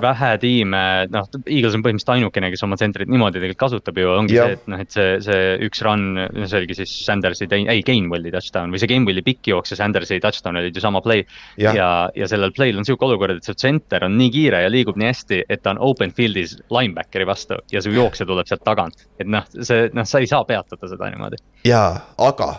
[0.00, 4.36] vähe tiime, noh, Eagles on põhimõtteliselt ainukene, kes oma tsentrit niimoodi tegelikult kasutab ju, ongi
[4.36, 4.50] Jah.
[4.50, 6.06] see, et noh, et see, see üks run,
[6.44, 10.60] see oligi siis Sandersi, ei, Gainwelli touchdown või see Gainwelli pikk jooks ja Sandersi touchdown
[10.60, 11.24] olid ju sama play.
[11.60, 11.76] Jah.
[11.76, 14.98] ja, ja sellel play'l on sihuke olukord, et see tsenter on nii kiire ja liigub
[15.00, 19.08] nii hästi, et ta on open field'is linebackeri vastu ja su jooksja tuleb sealt tagant.
[19.20, 21.40] et noh, see, noh, sa ei saa peatada seda niimoodi.
[21.68, 22.54] jaa, aga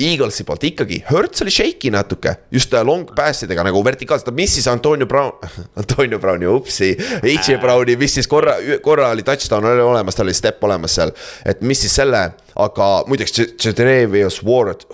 [0.00, 4.36] Eaglesi poolt ikkagi, Hertz oli shaky natuke, just äh, long pass idega nagu vertikaalselt, ta
[4.36, 5.32] missis Antonio Brown,
[5.80, 6.92] Antonio Browni, upsi.
[7.20, 7.60] H.J.
[7.62, 11.14] Browni missis korra, korra oli touchdown oli olemas, tal oli step olemas seal,
[11.48, 12.26] et missis selle,
[12.60, 14.86] aga muideks, Jadrevius Ward,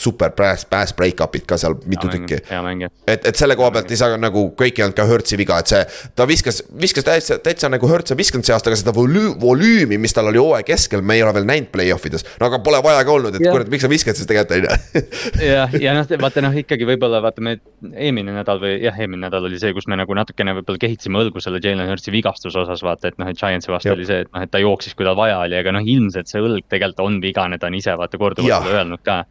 [0.00, 2.90] super pass, pass break-up'id ka seal mitu tükki hea mängija.
[3.06, 5.70] et, et selle koha pealt ei saa nagu kõik ei olnud ka Hertzi viga, et
[5.70, 5.82] see,
[6.16, 9.98] ta viskas, viskas täitsa, täitsa nagu Hertz on visanud see aasta, aga seda volüü-, volüümi,
[10.00, 12.24] mis tal oli hooaja keskel, me ei ole veel näinud play-off ides.
[12.40, 15.04] no aga pole vaja ka olnud, et kurat, miks sa viskad siis tegelikult on ju.
[15.52, 17.58] jah, ja noh, vaata noh, ikkagi võib-olla vaata me
[17.92, 21.44] eelmine nädal või jah, eelmine nädal oli see, kus me nagu natukene võib-olla kehitasime õlgu
[21.44, 24.44] selle Jalen Hurtsi vigastuse osas vaata, et noh, et Giantsi vastu oli see, et noh,
[24.44, 27.58] et ta jooksis, kui tal vaja oli, aga noh, ilmselt see õlg tegelikult on vigane,
[27.60, 29.22] ta on ise vaata korduvalt öelnud ka.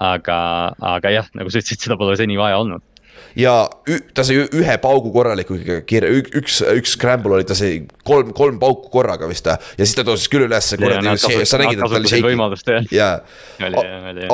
[0.00, 0.38] Aga,
[0.96, 2.82] aga jah, nagu sa ütlesid, seda pole seni vaja olnud.
[3.36, 3.52] ja
[4.16, 6.08] ta sai ühe paugu korraliku kirja,
[6.40, 10.30] üks, üks scramble oli, ta sai kolm, kolm pauku korraga vist ja siis ta tõusis
[10.32, 12.80] küll ülesse, kuradi, sa nägid, et ta oli shaky.
[12.96, 13.20] jaa,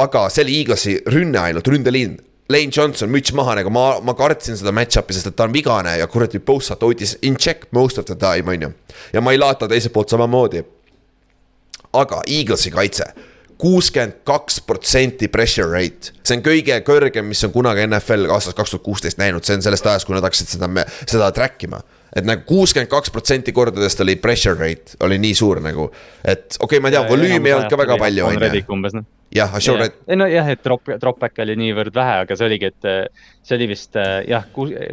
[0.05, 2.16] aga see oli Eaglesi rünne ainult, ründeliin.
[2.46, 5.96] Lane Johnson, müts maha, nagu ma, ma kartsin seda match-up'i, sest et ta on vigane
[5.98, 8.68] ja kuradi Bosa hoidis in check most of the time, on ju.
[9.12, 10.62] ja Mailata teiselt poolt samamoodi.
[11.98, 13.11] aga Eaglesi kaitse
[13.58, 18.74] kuuskümmend kaks protsenti pressure rate, see on kõige kõrgem, mis on kunagi NFL aastast kaks
[18.74, 20.68] tuhat kuusteist näinud, see on sellest ajast, kui nad hakkasid seda,
[21.06, 21.80] seda track ima.
[22.16, 25.90] Et nagu kuuskümmend kaks protsenti kordadest oli pressure rate oli nii suur nagu,
[26.22, 28.98] et okei okay,, ma tean, volüümi ei olnud ka väga palju, on ju.
[29.00, 32.48] noh jah, Ashore Red, ei nojah, et drop, drop back oli niivõrd vähe, aga see
[32.48, 32.90] oligi, et
[33.46, 34.46] see oli vist äh, jah,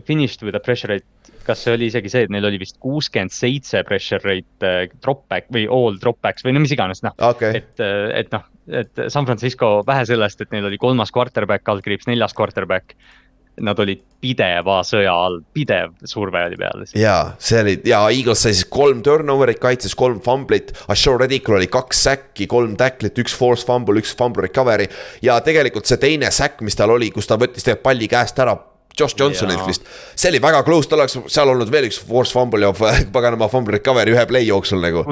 [0.07, 1.07] finished with a pressure rate.
[1.43, 5.25] kas see oli isegi see, et neil oli vist kuuskümmend seitse pressure rate äh, drop
[5.31, 7.59] back või all drop backs või no mis iganes, noh okay.
[7.59, 12.35] et, et noh, et San Francisco vähe sellest, et neil oli kolmas quarterback, kaldkriips neljas
[12.37, 12.95] quarterback.
[13.61, 16.85] Nad olid pideva sõja all, pidev surve oli peal.
[16.97, 20.71] jaa, see oli ja Eagles sai siis kolm turnover'it kaitses, kolm fumblit.
[20.89, 24.87] Ashore Redicul oli kaks säkki, kolm tacklit, üks force fumble, üks fumble recovery.
[25.21, 28.57] ja tegelikult see teine säkk, mis tal oli, kus ta võttis tegelikult palli käest ära.
[28.99, 32.61] Josh Johnsonilt vist, see oli väga close, tal oleks seal olnud veel üks force fumble
[32.61, 32.73] ja
[33.15, 35.05] paganama fumble recovery ühe play jooksul nagu.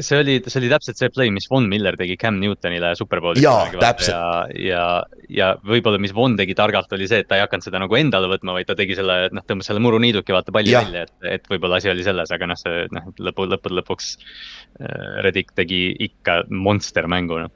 [0.00, 3.42] See oli, see oli täpselt see play, mis Von Miller tegi Cam Newtonile superbowlis.
[3.44, 4.12] Jaa, täpselt.
[4.12, 4.84] ja, ja,
[5.32, 8.30] ja võib-olla, mis Von tegi targalt, oli see, et ta ei hakanud seda nagu endale
[8.30, 10.86] võtma, vaid ta tegi selle, noh, tõmbas selle muruniiduki, vaata palli Jah.
[10.86, 15.22] välja, et, et võib-olla asi oli selles, aga noh, see noh, lõpu, lõppude lõpuks äh,
[15.26, 17.54] Reddick tegi ikka monster mängu, noh.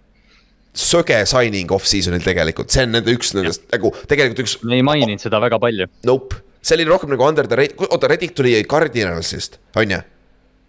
[0.77, 5.23] söge signing off-season'il tegelikult, see on nende üks nendest nagu tegelikult üks, me ei maininud
[5.23, 6.39] seda väga palju nope.
[6.63, 10.01] see oli rohkem nagu under the oota, Reddick tuli Cardinalsist, on ju?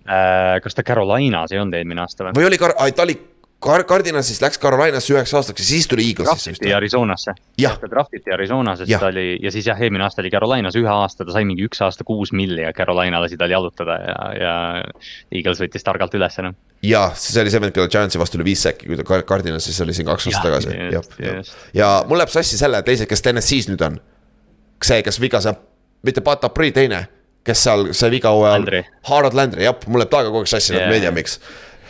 [0.07, 0.61] äh,.
[0.63, 2.37] kas ta Carolinas ei olnud eelmine aasta või?
[2.39, 3.17] või oli Car-, ta oli
[3.61, 6.63] Car-, Cardinalsist läks Carolinasse üheks aastaks ja siis tuli Eaglesisse vist.
[6.73, 7.35] Arizonasse.
[7.61, 7.75] Jah.
[7.77, 8.87] ta draftiti Arizonasse, Jah.
[8.89, 11.67] siis ta oli ja siis jah, eelmine aasta oli Carolinas ühe aasta, ta sai mingi
[11.69, 14.55] üks aasta kuus milli ja Carolina lasi tal jalutada ja, ja
[15.29, 16.57] Eagles võttis targalt ülesse noh.
[16.81, 19.77] jah, see oli see vend, kellel Giantsi vastu oli viis säkki, kui ta Car- Cardinalsis
[19.85, 20.77] oli siin kaks aastat tagasi.
[20.97, 21.57] just.
[21.77, 24.01] ja mul läheb sassi selle, teised, kes TNS-is nüüd on.
[24.81, 25.61] see, kes viga saab,
[26.01, 27.05] mitte Pat Apri teine,
[27.47, 28.69] kes seal sai viga hooajal.
[29.09, 30.89] Harold Landry, jah, mul läheb taga kogu aeg sassi yeah., Jaa.
[30.91, 31.37] ma ei tea, miks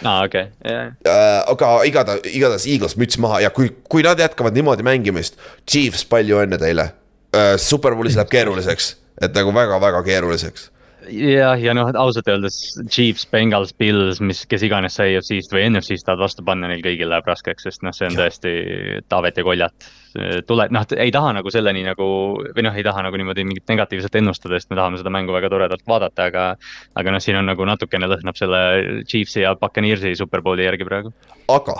[0.02, 0.92] aa, okei, jah.
[1.06, 1.38] äh,.
[1.52, 5.38] aga igatahes, igatahes Eagles müts maha ja kui, kui nad jätkavad niimoodi mängimist,
[5.70, 6.92] Chiefs, palju õnne teile
[7.36, 7.56] äh,.
[7.62, 10.70] Superbowlis läheb keeruliseks, et nagu väga-väga keeruliseks
[11.10, 12.58] jah, ja noh, ausalt öeldes
[12.90, 17.10] Chiefs, Bengals, Bills, mis, kes iganes sa EFC-st või NFC-st tahad vastu panna, neil kõigil
[17.12, 18.28] läheb raskeks, sest noh, see on Jah.
[18.28, 19.88] tõesti Taavet ja Koljat.
[20.48, 22.06] tule, noh, ei taha nagu selleni nagu
[22.44, 25.50] või noh, ei taha nagu niimoodi mingit negatiivset ennustada, sest me tahame seda mängu väga
[25.50, 26.44] toredalt vaadata, aga.
[26.96, 28.62] aga noh, siin on nagu natukene lõhnab selle
[29.08, 31.14] Chiefsi ja Buccaneersi superbowli järgi praegu.
[31.48, 31.80] aga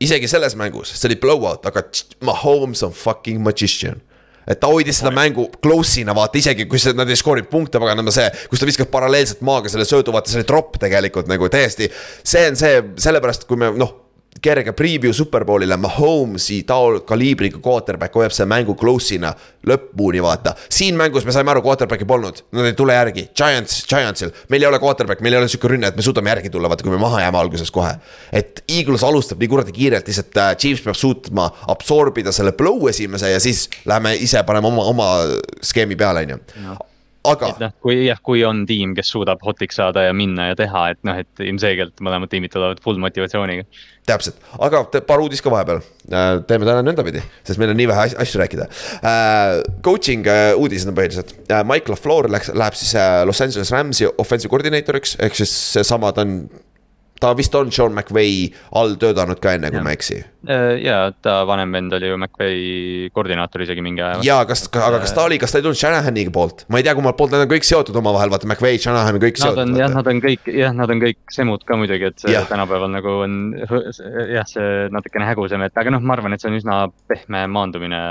[0.00, 1.82] isegi selles mängus, see oli blowout, aga
[2.24, 4.02] Mahomes on fucking magician.
[4.46, 8.14] Et ta hoidis seda mängu close'ina, vaata isegi kui see, nad ei skoorinud punkte, paganama
[8.14, 11.90] see, kus ta viskas paralleelselt maaga selle söödu, vaata see oli tropp tegelikult nagu täiesti.
[12.22, 14.05] see on see, sellepärast kui me noh,
[14.42, 19.32] kerge preview superbowlile, Mahomes'i taol kaliibriga quarterback hoiab selle mängu close'ina
[19.66, 20.54] lõpuni, vaata.
[20.72, 24.70] siin mängus me saime aru, quarterback'i polnud, nad ei tule järgi, Giants, Giantsil, meil ei
[24.70, 27.00] ole quarterback, meil ei ole sihuke rünne, et me suudame järgi tulla, vaata, kui me
[27.02, 27.94] maha jääme alguses kohe.
[28.32, 33.30] et Eagles alustab nii kuradi kiirelt, lihtsalt äh, Chiefs peab suutma absorbida selle blow esimese
[33.32, 35.08] ja siis läheme ise paneme oma, oma
[35.62, 36.76] skeemi peale, on ju.
[37.32, 40.58] Aga et noh, kui jah, kui on tiim, kes suudab hotiks saada ja minna ja
[40.58, 43.66] teha, et noh, et ilmselgelt mõlemad tiimid tulevad full motivatsiooniga.
[44.06, 45.80] täpselt, aga paar uudist ka vahepeal.
[46.46, 48.68] teeme täna nõndapidi, sest meil on nii vähe as- asju rääkida.
[49.82, 51.34] Coaching äh, uudised on põhiliselt,
[51.66, 56.26] Mike LaFleur läks, läheb siis äh, Los Angeles Rams'i offensive koordinaatoriks, ehk siis seesama, ta
[56.26, 56.38] on.
[57.20, 59.84] Ta vist on Sean McVay all töötanud ka enne, kui Jah.
[59.86, 60.18] ma ei eksi.
[60.82, 64.20] ja ta vanem vend oli ju McVay koordinaator isegi mingi aja.
[64.22, 66.94] ja kas, aga kas ta oli, kas ta ei tulnud Shanahani poolt, ma ei tea,
[66.98, 69.88] kummalt poolt nad on kõik seotud omavahel, vaata McVay, Shanahan on kõik Nad on jah,
[69.90, 69.96] seotud.
[69.98, 72.46] nad on kõik jah, nad on kõik semud ka muidugi, et see Jah.
[72.50, 73.38] tänapäeval nagu on
[74.30, 78.02] jah, see natukene hägusam, et aga noh, ma arvan, et see on üsna pehme maandumine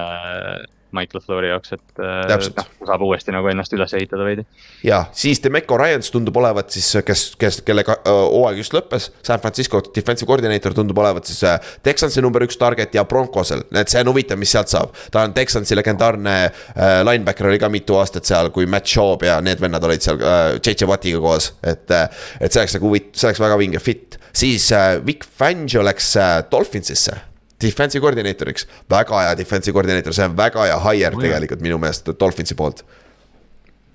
[0.95, 2.60] Mike LaFleuri jaoks, et äh, Täpselt.
[2.60, 4.45] noh, saab uuesti nagu ennast üles ehitada veidi.
[4.86, 9.10] ja siis Demeco Ryans tundub olevat siis, kes, kes, kellega hooaeg just lõppes.
[9.26, 13.91] San Francisco defensive coordinator tundub olevat siis äh, Texansi number üks target ja Broncosel, et
[13.91, 14.95] see on huvitav, mis sealt saab.
[15.12, 19.39] ta on Texansi legendaarne äh, linebacker oli ka mitu aastat seal, kui Matt Schaub ja
[19.43, 22.10] need vennad olid seal äh, JJ Wattiga koos, et äh,.
[22.39, 26.15] et see oleks nagu huvit-, see oleks väga vinge fit, siis äh, Vic Fangio läks
[26.19, 27.17] äh, Dolphinsisse
[27.62, 32.58] defensive koordinaatoriks, väga hea defensive koordinaator, see on väga hea hire tegelikult minu meelest Dolphinsi
[32.60, 32.86] poolt.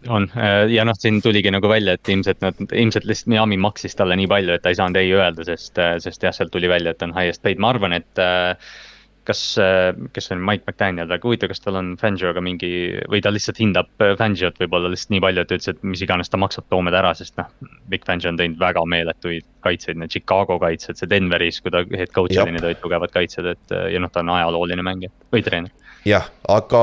[0.08, 0.30] on
[0.72, 4.30] ja noh, siin tuligi nagu välja, et ilmselt nad, ilmselt lihtsalt Miami maksis talle nii
[4.32, 7.12] palju, et ta ei saanud ei öelda, sest, sest jah, sealt tuli välja, et on
[7.16, 8.56] highest paid, ma arvan, et äh,
[9.30, 9.40] kas,
[10.14, 12.70] kes on Mike McDaniel, väga huvitav, kas tal on Fangioga mingi
[13.10, 16.32] või ta lihtsalt hindab äh, Fangiot võib-olla lihtsalt nii palju, et ütles, et mis iganes
[16.32, 17.50] ta maksab, toome ta ära, sest noh.
[17.90, 22.14] Big Fangio on teinud väga meeletuid kaitseid, need Chicago kaitsed, see Denveris, kui ta head
[22.16, 25.44] coach oli, need olid tugevad kaitsed, et äh, ja noh, ta on ajalooline mängija või
[25.46, 25.89] treener.
[26.06, 26.82] jah, aga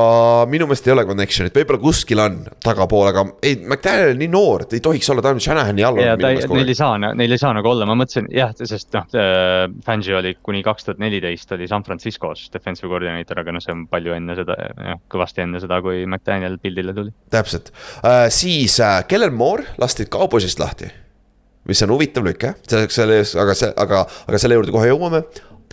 [0.49, 4.65] minu meelest ei ole connection'it, võib-olla kuskil on tagapool, aga ei, McDaniel on nii noor,
[4.69, 7.41] ta ei tohiks olla, ta on Shanahani all ja ta neil ei saa, neil ei
[7.41, 9.08] saa nagu olla, ma mõtlesin jah, sest noh,
[9.86, 13.88] Fangio oli kuni kaks tuhat neliteist oli San Franciscos defensive coordinator, aga noh, see on
[13.89, 14.60] palju enne seda,
[14.91, 17.13] jah, kõvasti enne seda, kui McDaniel pildile tuli.
[17.34, 20.91] täpselt uh,, siis uh, Kellen Moore lasti Cowboysist lahti.
[21.67, 25.25] mis on huvitav lüke, selleks, selles, aga see, aga, aga selle juurde kohe jõuame.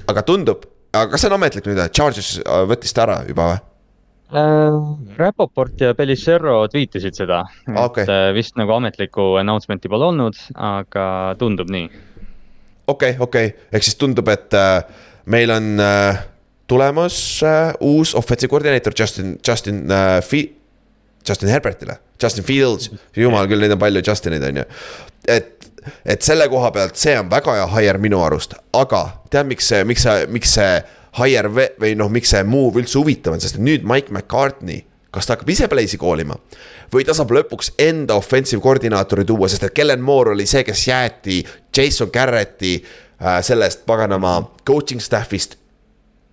[0.08, 3.52] aga tundub, aga kas see on ametlik nüüd, et Charges uh, võttis ta ära juba
[3.52, 3.62] või?
[5.14, 8.06] Rapoport ja Bellicerro tweetisid seda, et Okei.
[8.06, 8.32] okay.
[8.34, 11.04] vist nagu ametlikku announcement'i pole olnud, aga
[11.38, 11.86] tundub nii.
[12.90, 14.80] okei, okei, ehk siis tundub, et uh,
[15.30, 16.18] meil on uh,
[16.66, 20.50] tulemas uh, uus offensive koordinaator Justin, Justin uh, Fi-.
[21.28, 24.64] Justin Herbertile, Justin Fields, jumal küll, neid on palju Justineid on ju.
[25.24, 25.53] et,
[26.04, 29.84] et selle koha pealt, see on väga hea hire minu arust, aga tead, miks see,
[29.88, 30.72] miks see, miks see
[31.20, 34.82] hire või noh, miks see move üldse huvitav on, sest nüüd Mike McCartney
[35.14, 36.36] kas ta hakkab ise play'si koolima?
[36.92, 40.86] Või ta saab lõpuks enda offensive koordinaatori tuua, sest et Kellen Moore oli see, kes
[40.88, 41.40] jäeti
[41.76, 45.58] Jason Garretti äh, sellest paganama coaching staff'ist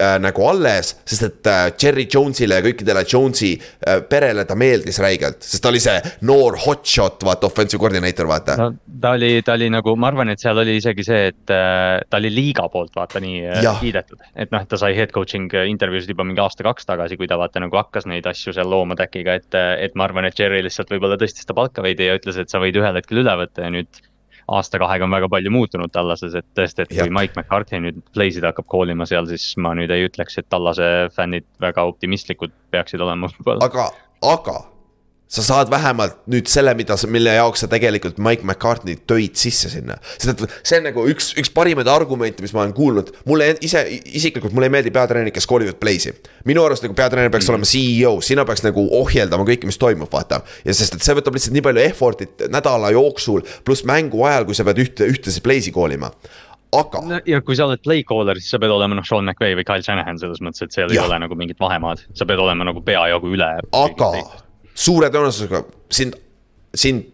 [0.02, 5.00] äh, nagu alles, sest et äh, Jerry Jones'ile ja kõikidele Jones'i äh, perele ta meeldis
[5.04, 8.70] räigelt, sest ta oli see noor hotshot, vaata offensive koordinaator, vaata no..
[9.02, 12.22] ta oli, ta oli nagu, ma arvan, et seal oli isegi see, et äh, ta
[12.22, 13.80] oli liiga poolt vaata nii äh, Jah.
[13.82, 14.22] kiidetud.
[14.36, 17.64] et noh, et ta sai head coaching intervjuusid juba mingi aasta-kaks tagasi, kui ta vaata
[17.64, 21.18] nagu hakkas neid asju seal looma Täkiga, et, et ma arvan, et Jerry lihtsalt võib-olla
[21.22, 24.02] tõstis ta palka veidi ja ütles, et sa võid ühel hetkel üle võtta ja nüüd
[24.58, 28.68] aasta-kahega on väga palju muutunud Tallases, et tõesti, et kui Mike McCarthy nüüd play'sid hakkab
[28.72, 33.68] koolima seal, siis ma nüüd ei ütleks, et Tallase fännid väga optimistlikud peaksid olema võib-olla.
[33.70, 33.90] aga,
[34.34, 34.60] aga
[35.32, 39.96] sa saad vähemalt nüüd selle, mida mille jaoks sa tegelikult Mike McCartney tõid sisse sinna.
[40.18, 43.14] sest et see on nagu üks, üks parimaid argumente, mis ma olen kuulnud.
[43.30, 46.14] mulle ise, isiklikult mulle ei meeldi peatreenerid, kes koolivad play'si.
[46.50, 47.56] minu arust nagu peatreener peaks mm.
[47.56, 50.42] olema CEO, sina peaks nagu ohjeldama kõike, mis toimub, vaata.
[50.68, 54.58] ja sest, et see võtab lihtsalt nii palju effort'it nädala jooksul, pluss mängu ajal, kui
[54.58, 56.12] sa pead ühte, ühtesi play'si koolima.
[56.76, 59.64] aga ja kui sa oled play caller, siis sa pead olema noh, Sean McVay või
[59.64, 61.06] Kyle Shanahan selles mõttes, et seal Jah.
[61.06, 63.54] ei ole nagu mingit vahemaad, sa pead olema nagu peajagu üle.
[63.72, 64.16] aga
[64.82, 65.64] suure tõenäosusega
[65.94, 66.16] sind,
[66.76, 67.10] sind,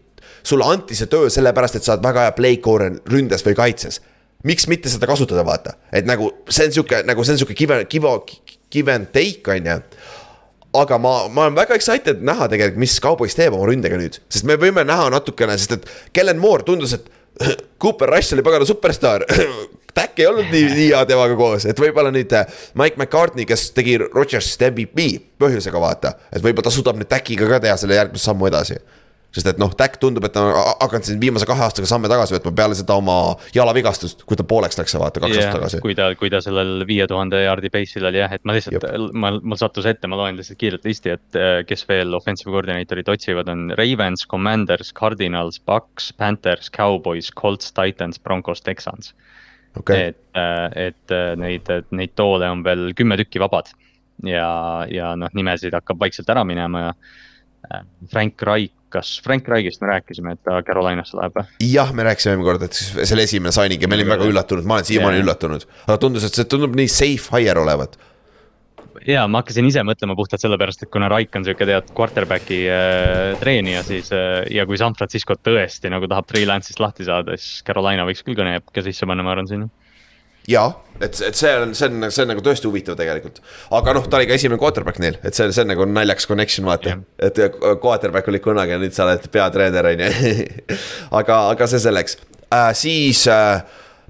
[0.46, 4.00] sulle anti see töö sellepärast, et sa oled väga hea playcaller ründes või kaitses.
[4.46, 7.80] miks mitte seda kasutada, vaata, et nagu see on sihuke, nagu see on sihuke give,
[7.90, 8.12] give,
[8.70, 9.80] give and take on ju
[10.78, 14.46] aga ma, ma olen väga excited näha tegelikult, mis Cowboys teeb oma ründega nüüd, sest
[14.48, 17.08] me võime näha natukene, sest et Kellen Moore tundus, et
[17.82, 19.24] Cooper Rush oli pagana superstaar.
[19.98, 22.46] Tack ei olnud nii, nii hea temaga koos, et võib-olla nüüd äh,
[22.78, 25.08] Mike McCartney, kes tegi Rodgersist MVP
[25.42, 28.78] põhjusega vaata, et võib-olla ta suudab nüüd Tackiga ka teha selle järgmise sammu edasi.
[29.34, 32.08] sest et noh, Tack tundub, et ta on ha- hakanud siin viimase kahe aastaga samme
[32.08, 33.16] tagasi võtma peale seda oma
[33.54, 35.80] jalavigastust, kui ta pooleks läks, vaata kaks aastat tagasi.
[35.84, 39.34] kui ta, kui ta sellel viie tuhande jaardi base'il oli jah, et ma lihtsalt, ma,
[39.42, 43.52] mul sattus ette, ma loen lihtsalt kiirelt listi, et äh, kes veel offensive coordinator'it otsivad,
[43.52, 49.12] on Ravens, Commanders, Cardinals, Bucks, Panthers, Cowboys, Colts, Titans, Broncos, Texans
[49.78, 50.22] okei, et,
[50.88, 53.70] et äh, neid, neid toole on veel kümme tükki vabad
[54.26, 54.50] ja,
[54.90, 56.96] ja noh, nimesid hakkab vaikselt ära minema ja.
[57.70, 61.48] äh, Frank Reich kas Frank Reichist me rääkisime, et ta Carolinasse läheb või?
[61.68, 64.78] jah, me rääkisime eelmine kord, et selle esimene signing ja me olime väga üllatunud, ma
[64.78, 65.66] olen siiamaani üllatunud.
[65.86, 67.98] aga tundus, et see tundub nii safe hire olevat
[69.08, 73.34] ja ma hakkasin ise mõtlema puhtalt sellepärast, et kuna Raik on sihuke tead quarterback'i äh,
[73.40, 78.06] treenija, siis äh, ja kui San Francisco tõesti nagu tahab freelance'ist lahti saada, siis Carolina
[78.08, 79.70] võiks küll kõne ka sisse panna, ma arvan sinna
[80.48, 80.64] ja,
[81.00, 83.42] et, et see on, see on, see on nagu tõesti huvitav tegelikult.
[83.78, 86.68] aga noh, ta oli ka esimene quarterback neil, et see, see on nagu naljakas connection,
[86.68, 87.02] vaata yeah..
[87.28, 90.48] et quarterback oli kunagi ja nüüd sa oled peatreener, on ju.
[91.20, 92.18] aga, aga see selleks
[92.48, 93.60] äh,, siis äh,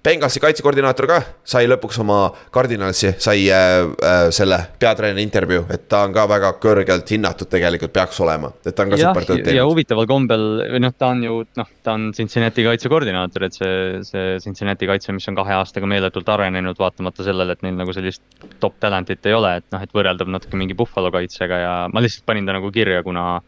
[0.05, 1.18] Bengalsi kaitsekoordinaator ka
[1.49, 2.18] sai lõpuks oma
[2.55, 7.92] kardinalsi, sai äh, äh, selle peatreeneri intervjuu, et ta on ka väga kõrgelt hinnatud tegelikult
[7.96, 9.59] peaks olema, et ta on ka super tööd teinud.
[9.59, 14.03] ja huvitaval kombel või noh, ta on ju noh, ta on Cincinnati kaitsekoordinaator, et see,
[14.07, 18.22] see Cincinnati kaitse, mis on kahe aastaga meeletult arenenud, vaatamata sellele, et neil nagu sellist
[18.62, 22.26] top talent'it ei ole, et noh, et võrreldav natuke mingi Buffalo kaitsega ja ma lihtsalt
[22.28, 23.40] panin ta nagu kirja, kuna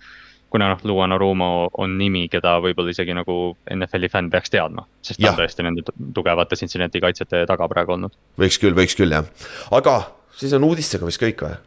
[0.51, 3.38] kuna noh, Luan Arumo on nimi, keda võib-olla isegi nagu
[3.70, 4.86] NFL-i fänn peaks teadma.
[5.03, 5.84] sest ta on tõesti nende
[6.14, 8.14] tugevate Cincinnati kaitsjate taga praegu olnud.
[8.40, 9.26] võiks küll, võiks küll jah,
[9.70, 10.01] aga
[10.36, 11.59] siis on uudistega vist kõik või?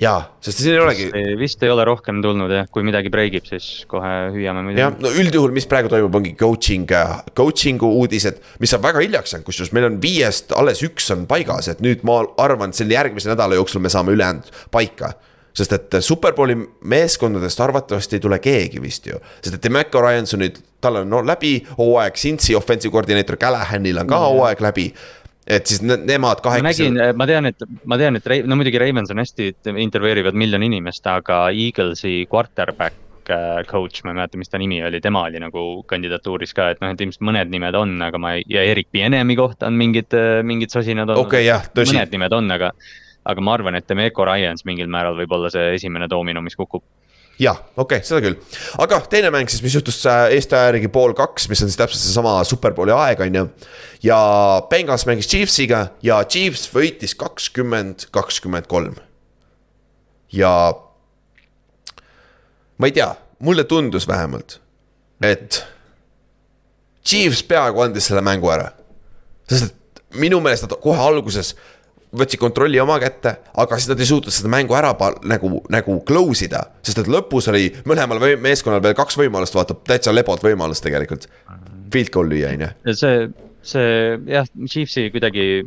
[0.00, 1.08] jaa, sest siin ei olegi.
[1.38, 4.84] vist ei ole rohkem tulnud jah, kui midagi break ib, siis kohe hüüame muidugi.
[4.84, 6.88] jah, no üldjuhul, mis praegu toimub, ongi coaching,
[7.36, 11.68] coaching'u uudised, mis on väga hiljaks jäänud, kusjuures meil on viiest alles üks on paigas,
[11.72, 15.12] et nüüd ma arvan, et selle järgmise nädala jooksul me saame ülejäänud paika
[15.52, 16.56] sest et Superbowli
[16.88, 21.10] meeskondadest arvatavasti ei tule keegi vist ju, sest et Demeco Ryans on nüüd, tal on
[21.12, 24.86] no läbi hooaeg, Cincy offensive koordineetor Callahanil on ka mm hooaeg läbi
[25.46, 26.88] et siis ne nemad kahekesi.
[26.88, 29.48] ma nägin, ma tean, et, ma tean, et no muidugi Ravens on hästi,
[29.84, 35.02] intervjueerivad miljon inimest, aga Eaglesi quarterback äh, coach, ma ei mäleta, mis ta nimi oli,
[35.02, 38.46] tema oli nagu kandidatuuris ka, et noh, et ilmselt mõned nimed on, aga ma ei,
[38.54, 40.14] ja Erik Bienemi kohta on mingid,
[40.46, 41.50] mingid sosinad olnud okay,.
[41.82, 42.72] mõned nimed on, aga
[43.24, 46.82] aga ma arvan, et Demeco Ryans mingil määral võib olla see esimene domino, mis kukub
[47.40, 48.36] jah, okei okay,, seda küll,
[48.82, 51.80] aga teine mäng siis, mis juhtus äh, Eesti aja järgi pool kaks, mis on siis
[51.80, 53.44] täpselt seesama superbowli aeg, on ju.
[54.06, 54.18] ja
[54.70, 58.98] Bengals mängis Chiefsiga ja Chiefs võitis kakskümmend, kakskümmend kolm.
[60.32, 60.52] ja
[62.78, 63.12] ma ei tea,
[63.42, 64.58] mulle tundus vähemalt,
[65.24, 65.62] et
[67.02, 68.70] Chiefs peaaegu andis selle mängu ära.
[69.50, 71.54] sest et minu meelest nad kohe alguses
[72.18, 74.92] võtsid kontrolli oma kätte, aga siis nad ei suutnud seda mängu ära
[75.28, 76.66] nagu, nagu close ida.
[76.84, 81.28] sest et lõpus oli mõlemal meeskonnal veel kaks võimalust, vaata täitsa lebot võimalust tegelikult.
[81.92, 82.94] Field goal lüüa, on ju.
[82.96, 83.28] see,
[83.62, 85.64] see jah, Chiefsi kuidagi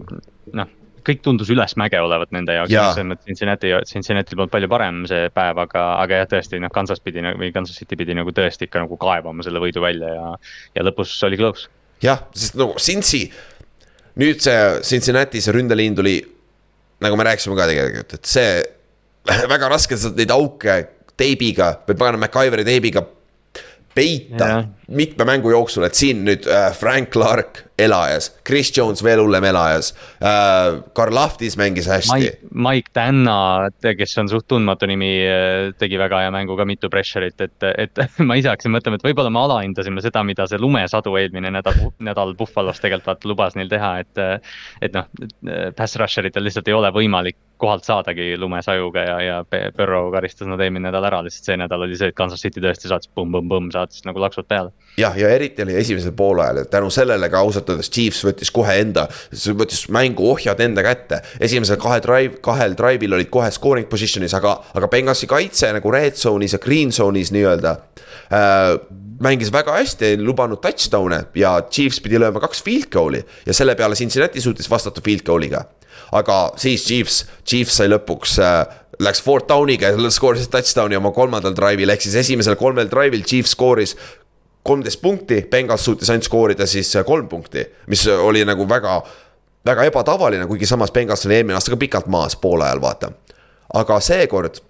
[0.54, 0.70] noh,
[1.06, 5.30] kõik tundus ülesmäge olevat nende jaoks ja., selles mõttes Cincinnati, Cincinnati'l polnud palju parem see
[5.34, 8.86] päev, aga, aga jah, tõesti noh, Kansas pidi või Kansas City pidi nagu tõesti ikka
[8.86, 10.30] nagu kaevama selle võidu välja ja,
[10.78, 11.70] ja lõpus oli close.
[12.06, 13.26] jah, sest nagu Cincy,
[14.22, 16.18] nüüd see Cincinnati see ründeliin tuli
[17.06, 18.64] nagu me rääkisime ka tegelikult, et see
[19.54, 20.80] väga raske neid auke
[21.16, 23.06] teibiga või pagan MacGyveri teibiga
[23.96, 24.66] peita yeah.
[24.92, 29.94] mitme mängu jooksul, et siin nüüd äh, Frank Clark elajas, Chris Jones veel hullem elajas
[30.20, 30.82] äh,.
[30.96, 32.32] Karl Lahtis mängis hästi.
[32.52, 37.40] Mike, Tanna, kes on suht tundmatu nimi, äh, tegi väga hea mängu ka mitu pressure'it,
[37.42, 41.54] et, et ma ise hakkasin mõtlema, et võib-olla me alahindasime seda, mida see lumesadu eelmine
[41.56, 44.26] nädal, nädal Buffalo's tegelikult vaata lubas neil teha, et.
[44.84, 45.08] et noh,
[45.76, 49.36] pass rusher itel lihtsalt ei ole võimalik kohalt saadagi lumesajuga ja, ja
[49.78, 52.92] Burrow karistas nad eelmine nädal ära, lihtsalt see nädal oli see, et Kansas City tõesti
[52.92, 54.74] saatis pumm-pumm-pumm, saatis nagu laksud peale.
[55.00, 58.78] jah, ja eriti oli esimesel poolajal, et tänu sellele ka ausalt öeldes Chiefs võttis kohe
[58.82, 61.22] enda, võttis mängu ohjad enda kätte.
[61.40, 66.20] esimesel kahe drive, kahel drive'il olid kohe scoring position'is, aga, aga Bengalsi kaitse nagu red
[66.20, 67.78] zone'is ja green zone'is nii-öelda
[68.34, 68.76] äh,
[69.20, 73.76] mängis väga hästi, ei lubanud touchdown'e ja Chiefs pidi lööma kaks field goal'i ja selle
[73.76, 75.64] peale Cincinnati suutis vastata field goal'iga.
[76.16, 78.60] Aga siis Chiefs, Chiefs sai lõpuks äh,
[79.00, 83.56] läks fourth down'iga ja skooris touchdown'i oma kolmandal drive'il, ehk siis esimesel kolmel drive'il Chiefs
[83.56, 83.96] skooris
[84.66, 89.02] kolmteist punkti, Bengals suutis ainult skoorida siis äh, kolm punkti, mis oli nagu väga,
[89.66, 93.12] väga ebatavaline, kuigi samas Bengals oli eelmine aasta ka pikalt maas poole ajal, vaata.
[93.74, 94.62] aga seekord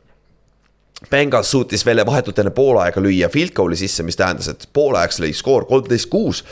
[1.11, 5.34] Bengals suutis veel vahetult enne poolaega lüüa field goal'i sisse, mis tähendas, et poolajaks oli
[5.36, 6.43] skoor kolmteist, kuus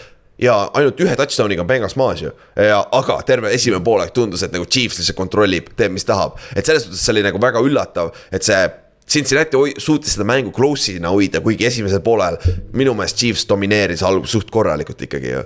[0.41, 2.31] ja ainult ühe touchdown'iga on Bengals maas ju.
[2.55, 6.39] aga terve esimene poolaeg tundus, et nagu Chiefs lihtsalt kontrollib, teeb, mis tahab.
[6.55, 8.63] et selles suhtes see oli nagu väga üllatav, et see
[9.13, 12.38] Cincinnati suutis seda mängu close'ina hoida, kuigi esimesel poolel
[12.73, 15.43] minu meelest Chiefs domineeris algul suht korralikult ikkagi ju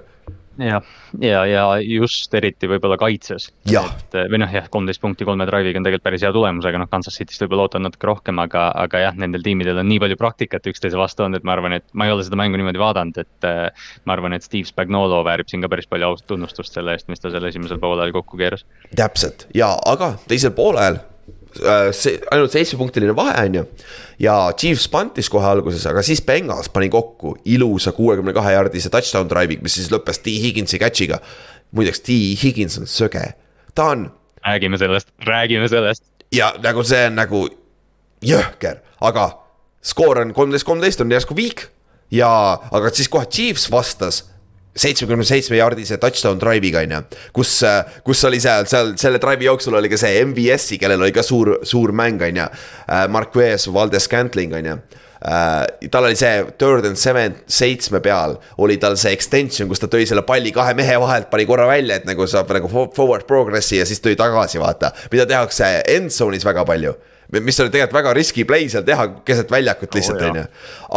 [0.57, 0.83] jah,
[1.21, 3.49] ja, ja just eriti võib-olla kaitses.
[3.97, 6.89] et või noh, jah, kolmteist punkti kolme drive'iga on tegelikult päris hea tulemus, aga noh,
[6.91, 10.69] Kansas City'st võib-olla ootan natuke rohkem, aga, aga jah, nendel tiimidel on nii palju praktikat
[10.71, 13.51] üksteise vastu olnud, et ma arvan, et ma ei ole seda mängu niimoodi vaadanud, et.
[14.07, 17.31] ma arvan, et Steve Spagnolo väärib siin ka päris palju tunnustust selle eest, mis ta
[17.33, 18.65] seal esimesel poolel kokku keeras.
[18.95, 21.16] täpselt ja, aga teisel poolel äh,
[21.95, 23.63] see ainult seitsmepunktiline vahe, on ju.
[24.23, 29.29] ja Chiefs pantis kohe alguses, aga siis Bengals pani kokku ilusa kuuekümne kahe jaardise touchdown
[29.31, 31.21] drive'i, mis siis lõppes T Higginsi catch'iga.
[31.71, 33.23] muideks T Higgins on söge,
[33.75, 34.11] ta on.
[34.45, 36.03] räägime sellest, räägime sellest.
[36.31, 37.47] ja nagu see on nagu
[38.23, 39.29] jõhker, aga
[39.81, 41.67] skoor on kolmteist, kolmteist on järsku viik
[42.11, 42.29] ja,
[42.71, 44.23] aga siis kohe Chiefs vastas
[44.77, 47.01] seitsmekümne seitsme jaardise touchdown drive'iga on ju.
[47.33, 47.57] kus,
[48.05, 51.57] kus oli seal, seal selle drive'i jooksul oli ka see MVS-i, kellel oli ka suur,
[51.67, 52.47] suur mäng, on ju.
[53.13, 54.79] Marquez Valdes Scantling on ju
[55.17, 59.89] Uh, tal oli see third and seven, seitsme peal oli tal see extension, kus ta
[59.89, 63.79] tõi selle palli kahe mehe vahelt, pani korra välja, et nagu saab nagu forward progress'i
[63.79, 64.93] ja siis tõi tagasi, vaata.
[65.09, 66.93] mida tehakse end zone'is väga palju
[67.31, 70.43] mis oli tegelikult väga riski play seal teha keset väljakut lihtsalt oh,, on ju.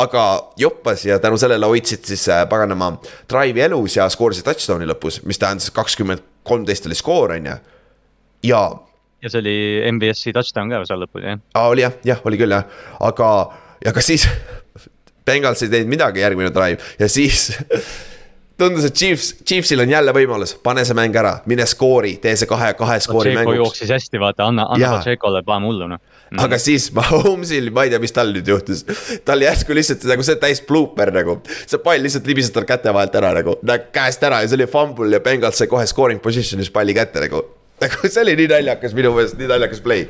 [0.02, 0.26] aga
[0.62, 2.92] joppas ja tänu sellele hoidsid siis äh, paganama
[3.30, 7.56] drive'i elus ja skoorisid touchdown'i lõpus, mis tähendas kakskümmend kolmteist oli skoor, on ju.
[8.50, 8.62] ja.
[9.22, 9.56] ja see oli
[9.90, 11.42] MBS-i touchdown ka seal lõpus, jah?
[11.54, 12.78] aa, oli jah, jah, oli küll jah,
[13.10, 13.32] aga,
[13.84, 14.28] ja ka siis
[15.26, 17.50] Bengals ei teinud midagi järgmine drive ja siis
[18.60, 22.50] tundus, et Chiefs, Chiefsil on jälle võimalus, pane see mäng ära, mine skoori, tee see
[22.50, 23.60] kahe, kahe skoori mänguks.
[23.62, 26.00] jooksis hästi, vaata, anna, anna Pacheco'le paem hullu noh
[26.30, 26.40] mm.
[26.44, 28.84] aga siis Mahomes'il, ma ei tea, mis tal nüüd juhtus.
[29.26, 33.16] tal järsku lihtsalt nagu see täis blooper nagu, see pall lihtsalt libises tal käte vahelt
[33.20, 33.56] ära nagu,
[33.94, 37.42] käest ära ja see oli fumble ja Bengals sai kohe scoring position'is palli kätte nagu.
[37.80, 40.06] nagu see oli nii naljakas minu meelest, nii naljakas play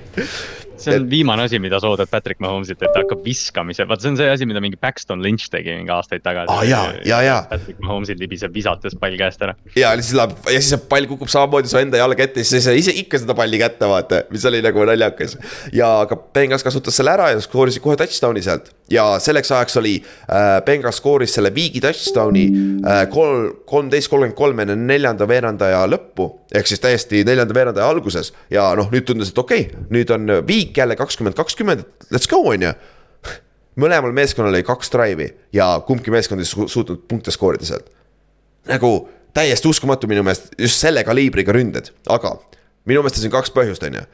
[0.84, 1.10] see on et...
[1.10, 4.30] viimane asi, mida sa oodad Patrick Mahomesilt, et ta hakkab viskamise, vaat see on see
[4.32, 6.64] asi, mida mingi Paxton Lynch tegi mingi aastaid tagasi ah,.
[6.68, 7.38] ja, ja, ja.
[7.50, 9.56] Patrick Mahomesil libiseb visates pall käest ära.
[9.78, 12.94] ja siis läheb ja siis pall kukub samamoodi su enda jalga ette, siis sa ise
[13.02, 15.38] ikka seda palli kätte vaata, mis oli nagu naljakas.
[15.76, 19.94] ja aga Bengals kasutas selle ära ja skoorisid kohe touchdown'i sealt ja selleks ajaks oli
[20.02, 26.28] äh,, Bengals skooris selle viigi touchdown'i äh, kolm, kolmteist, kolmkümmend kolm enne neljanda veerandaja lõppu.
[26.54, 30.26] ehk siis täiesti neljanda veerandaja alguses ja noh, nüüd tundus, et okei okay,, nüüd on
[30.46, 32.72] viik jälle kakskümmend, kakskümmend, let's go, on ju.
[33.80, 37.90] mõlemal meeskonnal oli kaks drive'i ja kumbki meeskond ei su suutnud punkte skoorida sealt.
[38.68, 42.34] nagu täiesti uskumatu minu meelest, just selle kaliibriga ründed, aga
[42.84, 44.04] minu meelest siin kaks põhjust, on ju.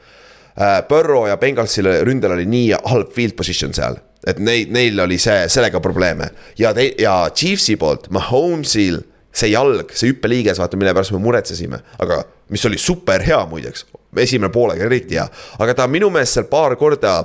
[0.56, 5.18] Äh, Burrow ja Bengalsil ründel oli nii halb field position seal, et neid, neil oli
[5.20, 9.02] see, sellega probleeme ja ja Chiefsi poolt, Mahomesil
[9.36, 12.22] see jalg, see hüppeliiges, vaata, mille pärast me muretsesime, aga
[12.52, 13.86] mis oli super hea muideks.
[14.16, 15.26] esimene poolega eriti hea,
[15.60, 17.18] aga ta minu meelest seal paar korda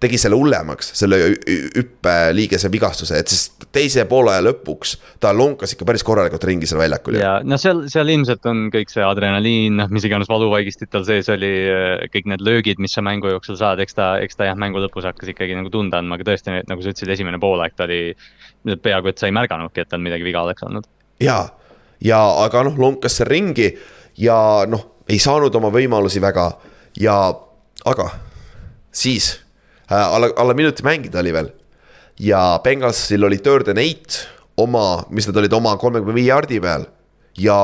[0.00, 1.16] tegi selle hullemaks, selle
[1.76, 7.18] hüppeliigese vigastuse, et siis teise poolaja lõpuks ta lonkas ikka päris korralikult ringi seal väljakul.
[7.20, 11.28] ja noh, seal, seal ilmselt on kõik see adrenaliin, noh, mis iganes valuvaigistit tal sees
[11.34, 11.50] oli,
[12.14, 15.04] kõik need löögid, mis sa mängu jooksul saad, eks ta, eks ta jah, mängu lõpus
[15.10, 18.00] hakkas ikkagi nagu tunda andma, aga tõesti, nagu sa ütlesid, esimene poolaeg ta oli.
[18.80, 20.88] peaaegu, et sa ei märganudki, et tal midagi viga oleks olnud
[21.20, 21.38] ja,
[22.00, 23.70] ja aga noh, lonkas seal ringi
[24.20, 26.50] ja noh, ei saanud oma võimalusi väga.
[27.00, 27.16] Ja,
[27.86, 28.10] aga
[28.90, 29.32] siis
[29.90, 31.50] äh, alla, alla minuti mängida oli veel.
[32.20, 36.84] ja Bengalsil oli third and eight oma, mis nad olid oma kolmekümne viie jardi peal.
[37.38, 37.56] Ja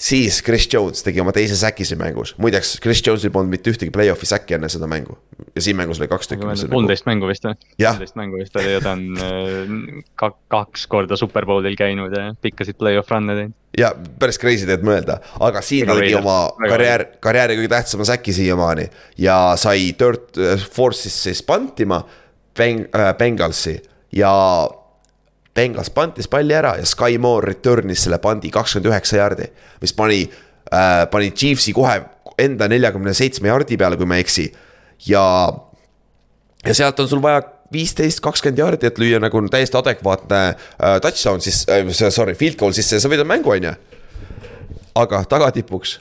[0.00, 3.92] siis Chris Jones tegi oma teise säki siin mängus, muideks Chris Jones'il polnud mitte ühtegi
[3.94, 5.18] play-off'i säkki enne seda mängu.
[5.54, 6.46] ja siin mängus oli kaks tükki.
[6.72, 7.56] kolmteist mängu vist või?
[7.76, 13.12] kolmteist mängu vist oli ja ta on äh, kaks korda superbowlil käinud ja pikkasid play-off
[13.12, 13.56] run'e teinud.
[13.78, 18.32] ja päris crazy teed mõelda, aga siin väga tegi oma karjäär, karjääri kõige tähtsama säki
[18.36, 18.88] siiamaani.
[19.18, 22.02] ja sai dirt äh, force'is siis pantima
[22.58, 23.76] Beng- äh,, Bengalsi
[24.12, 24.32] ja
[25.60, 29.50] Bengals pantis palli ära ja Sky Moore return'is selle pandi kakskümmend üheksa jardi.
[29.82, 32.00] mis pani äh,, pani Chiefsi kohe
[32.40, 34.50] enda neljakümne seitsme jardi peale, kui ma ei eksi.
[35.08, 35.24] ja,
[36.64, 37.42] ja sealt on sul vaja
[37.72, 42.74] viisteist, kakskümmend jardi, et lüüa nagu täiesti adekvaatne äh, touchdown siis äh,, sorry, field goal
[42.76, 43.74] sisse ja sa võidad mängu, on ju.
[45.04, 45.98] aga tagatipuks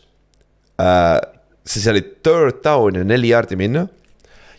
[0.82, 1.20] äh,,
[1.68, 3.88] siis oli third down ja neli jardi minna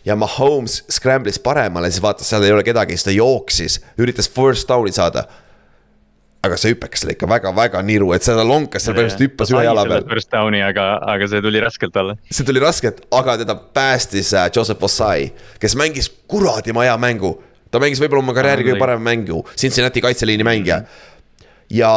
[0.05, 4.69] ja Mahomes scramble'is paremale, siis vaatas, seal ei ole kedagi, siis ta jooksis, üritas first
[4.69, 5.25] down'i saada.
[6.41, 9.83] aga see hüpekas oli ikka väga-väga niru, et seda lonkas seal põhimõtteliselt hüppas ühe jala
[9.85, 10.07] peal.
[10.09, 12.15] First down'i, aga, aga see tuli raskelt talle.
[12.33, 15.29] see tuli raskelt, aga teda päästis äh, Joseph Ossai,
[15.61, 17.35] kes mängis kuradi maja mängu.
[17.71, 20.81] ta mängis võib-olla oma karjääri kõige parema mängu, Cincinnati kaitseliini mängija.
[21.69, 21.93] ja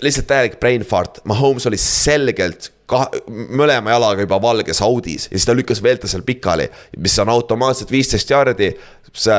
[0.00, 5.46] lihtsalt täielik brain fart, Mahomes oli selgelt kahe, mõlema jalaga juba valges Audis ja siis
[5.48, 6.68] ta lükkas veel ta seal pikali,
[6.98, 8.72] mis on automaatselt viisteist jaardi.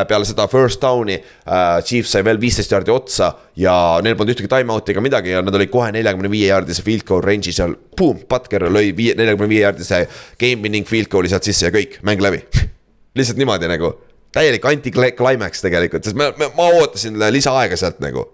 [0.07, 3.73] peale seda first down'i äh, Chiefs sai veel viisteist jaardi otsa ja
[4.03, 7.21] neil polnud ühtegi time-out'i ega midagi ja nad olid kohe neljakümne viie jaardise field goal
[7.21, 10.05] range'is ja boom, Butker lõi viie, neljakümne viie jaardise
[10.39, 12.41] game winning field goal'i sealt sisse ja kõik, mäng läbi.
[13.17, 13.93] Lihtsalt niimoodi nagu,
[14.33, 18.27] täielik anti-climax tegelikult, sest me, me, ma ootasin lisaaega sealt nagu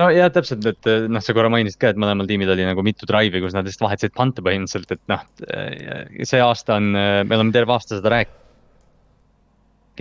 [0.00, 3.08] no ja täpselt, et noh, sa korra mainisid ka, et mõlemal tiimil oli nagu mitu
[3.08, 5.26] drive'i, kus nad lihtsalt vahetasid pante põhimõtteliselt, et noh.
[6.28, 8.38] see aasta on, me oleme terve aasta seda rääkinud.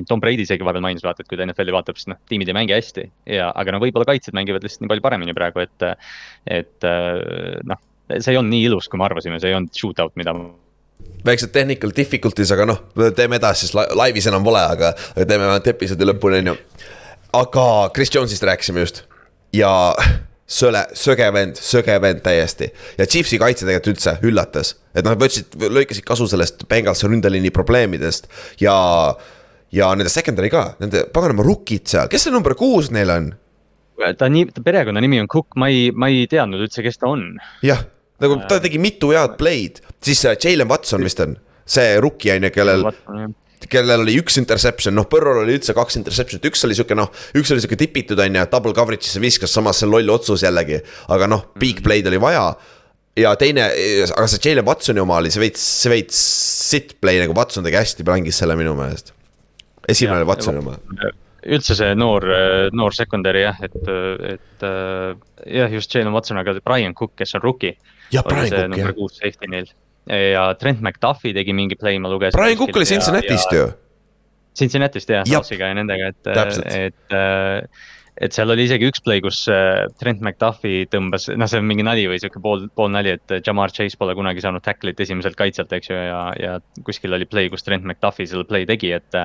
[0.08, 2.56] Tom Brady isegi vahepeal mainis, vaata, et kui ta NFL-i vaatab, siis noh, tiimid ei
[2.56, 3.04] mängi hästi
[3.36, 5.88] ja, aga no võib-olla kaitsjad mängivad lihtsalt nii palju paremini praegu, et.
[6.50, 6.88] et
[7.68, 7.82] noh,
[8.16, 10.34] see ei olnud nii ilus, kui me arvasime, see ei olnud shootout, mida
[11.28, 12.82] väiksed technical difficulties, aga noh,
[13.18, 16.58] teeme edasi, sest laivis enam pole, aga teeme vähemalt episoodi lõpuni, on ju.
[17.44, 17.66] aga
[17.96, 19.04] Chris Jones'ist rääkisime just
[19.56, 19.72] ja
[20.52, 22.72] söle, söge vend, söge vend täiesti.
[22.98, 28.28] ja Chiefsi kaitse tegelikult üldse üllatas, et noh, võtsid, lõikasid kasu sellest Bengalsi ründeliini probleemidest
[28.62, 28.76] ja.
[29.72, 33.32] ja nende secondary ka, nende paganama rookid seal, kes see number kuus neil on?
[34.18, 37.36] ta nii, ta perekonnanimi on Cook, ma ei, ma ei teadnud üldse, kes ta on.
[37.66, 37.86] jah
[38.22, 41.38] nagu ta tegi mitu head play'd, siis äh, Jalen Watson vist on
[41.72, 42.86] see rookie on ju, kellel
[43.72, 47.54] kellel oli üks interception, noh, Põrrol oli üldse kaks interception'it, üks oli sihuke noh, üks
[47.54, 50.82] oli sihuke tipitud, on ju, double coverage'isse viskas, samas see loll otsus jällegi.
[51.12, 51.88] aga noh, big mhm.
[51.88, 52.46] play'd oli vaja.
[53.20, 53.68] ja teine,
[54.16, 56.22] aga see Jalen Watsoni oma oli see veits, see veits
[56.72, 59.14] sitt play nagu Watson tegi hästi, mängis selle minu meelest.
[59.90, 60.78] esimene oli Watsoni oma
[61.42, 62.26] üldse see noor,
[62.78, 63.78] noor secondary jah, et,
[64.30, 64.66] et
[65.50, 67.76] jah, just Jalen Watson, aga Brian Cook, kes on rookie
[68.14, 68.70] jah, Brian Cook, jah.
[68.70, 69.72] number kuus safety neil
[70.10, 72.40] ja Trent McDuffi tegi mingi play, ma lugesin.
[72.40, 73.70] Brian Cook oli Cincinnati'st ju.
[74.58, 76.32] Cincinnati'st jah, Sauce'iga ja nendega, et,
[76.76, 77.90] et äh,
[78.22, 81.86] et seal oli isegi üks play, kus äh, Trent McDuffi tõmbas, noh, see on mingi
[81.86, 85.90] nali või sihuke pool, poolnali, et Jamar Chase pole kunagi saanud tackle'it esimeselt kaitselt, eks
[85.90, 89.20] ju, ja, ja kuskil oli play, kus Trent McDuffi selle play tegi, et.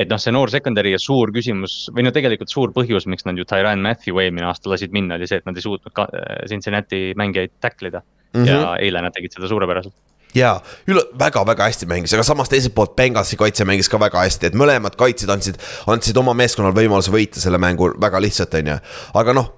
[0.00, 3.38] et noh, see noor secondary ja suur küsimus või no tegelikult suur põhjus, miks nad
[3.38, 6.08] ju Tyran Matthew eelmine aasta lasid minna, oli see, et nad ei suutnud ka
[6.50, 8.40] Cincinnati mängijaid tackle ida mm.
[8.40, 8.48] -hmm.
[8.48, 9.94] ja eile nad tegid seda suurepäraselt
[10.36, 10.54] jaa,
[10.88, 14.58] üle, väga-väga hästi mängis, aga samas teiselt poolt Bengalsi kaitse mängis ka väga hästi, et
[14.58, 15.58] mõlemad kaitsjad andsid,
[15.92, 18.78] andsid oma meeskonnal võimaluse võita selle mängu väga lihtsalt, on ju.
[19.20, 19.50] aga noh,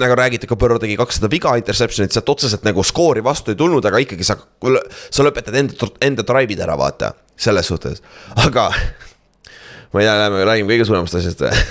[0.00, 3.84] nagu räägiti, ka Põrro tegi kakssada viga interception'it, sealt otseselt nagu skoori vastu ei tulnud,
[3.88, 8.02] aga ikkagi sa, sa lõpetad enda, enda drive'id ära, vaata, selles suhtes,
[8.36, 8.68] aga
[9.92, 11.52] ma ei tea, lähme räägime kõige suuremast asjast või?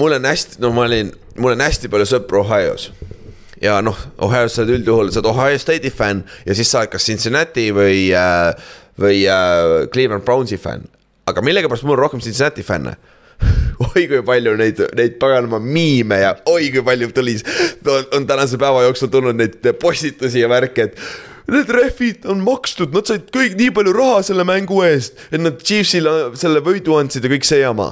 [0.00, 2.88] Mul on hästi, no ma olin, mul on hästi palju sõpru Ohio's
[3.64, 6.92] ja noh, Ohio's sa oled üldjuhul, sa oled Ohio State'i fänn ja siis sa oled
[6.92, 8.52] kas Cincinnati või äh,,
[9.00, 10.86] või äh, Cleveland Brownsi fänn.
[11.26, 12.96] aga millegipärast mul on rohkem Cincinnati fänne
[13.88, 17.38] oi kui palju neid, neid paganama miime ja oi kui palju tuli,
[17.88, 21.00] on, on tänase päeva jooksul tulnud neid postitusi ja värke, et.
[21.44, 25.58] Need rehvid on makstud, nad said kõik nii palju raha selle mängu eest, et nad
[25.60, 27.90] Chiefsile selle võidu andsid ja kõik see jama.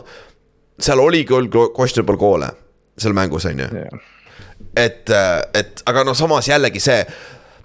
[0.81, 2.49] seal oli küll questionable call'e
[2.97, 4.12] seal mängus on ju yeah
[4.77, 7.01] et, äh, et aga noh, samas jällegi see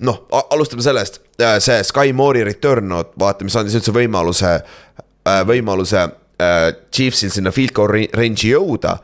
[0.06, 4.58] noh, alustame sellest, äh, see Sky Moore'i return, vaata, mis andis üldse võimaluse,
[5.28, 6.08] äh, võimaluse
[6.94, 9.00] Chiefsil sinna field goal range'i jõuda.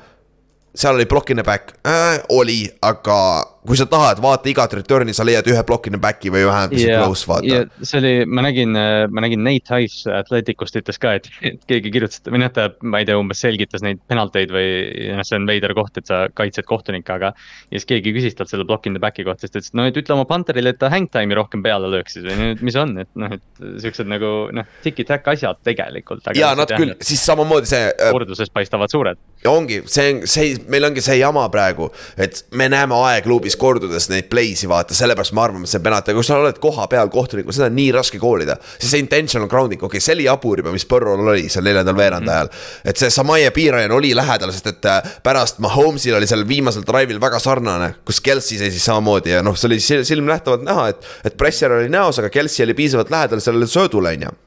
[0.76, 5.14] seal oli block in the back äh,, oli, aga kui sa tahad, vaata igat return'i,
[5.16, 7.70] sa leiad ühe block'ina back'i või vähemalt yeah, close, vaata yeah,.
[7.80, 11.30] see oli, ma nägin, ma nägin Nate Tice Atleticust ütles ka, et,
[11.70, 14.68] keegi kirjutas, või noh, ta, ma ei tea, umbes selgitas neid penalteid või
[15.16, 17.32] noh, see on veider koht, et sa kaitsed kohtunikke, aga.
[17.72, 19.80] ja siis keegi küsis talt selle block in the back'i kohta, siis ta ütles, et
[19.80, 22.66] no et ütle oma punter'ile, et ta hang time'i rohkem peale lööks siis või nüüd,
[22.68, 26.28] mis on, et noh, et siuksed nagu noh, tiki-tack asjad tegelikult.
[26.36, 28.12] ja nad küll, siis samamoodi see äh,.
[28.12, 29.24] korduses paistavad suured.
[29.48, 31.90] ongi, see on, see, meil ongi see jama praegu,
[32.20, 36.10] et me näeme aegluubis kordades neid play'si vaata, sellepärast me arvame, et see on penalt,
[36.10, 38.58] aga kui sa oled koha peal kohtunikul, seda on nii raske koolida.
[38.80, 42.26] see intentional grounding, okei okay,, see oli jabur juba, mis Põrrol oli seal neljandal veerand
[42.28, 42.34] mhm.
[42.36, 42.60] ajal mm.
[42.60, 42.90] -hmm.
[42.90, 47.22] et see Samaje piirajan oli lähedal, sest et äh, pärast Mahomes'il oli seal viimasel drive'il
[47.22, 51.80] väga sarnane, kus Kelsey seisis samamoodi ja noh, see oli silmnähtavalt näha, et, et pressure
[51.80, 54.38] oli näos, aga Kelsey oli piisavalt lähedal sellele söödule, on ju.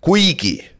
[0.00, 0.77] kuigi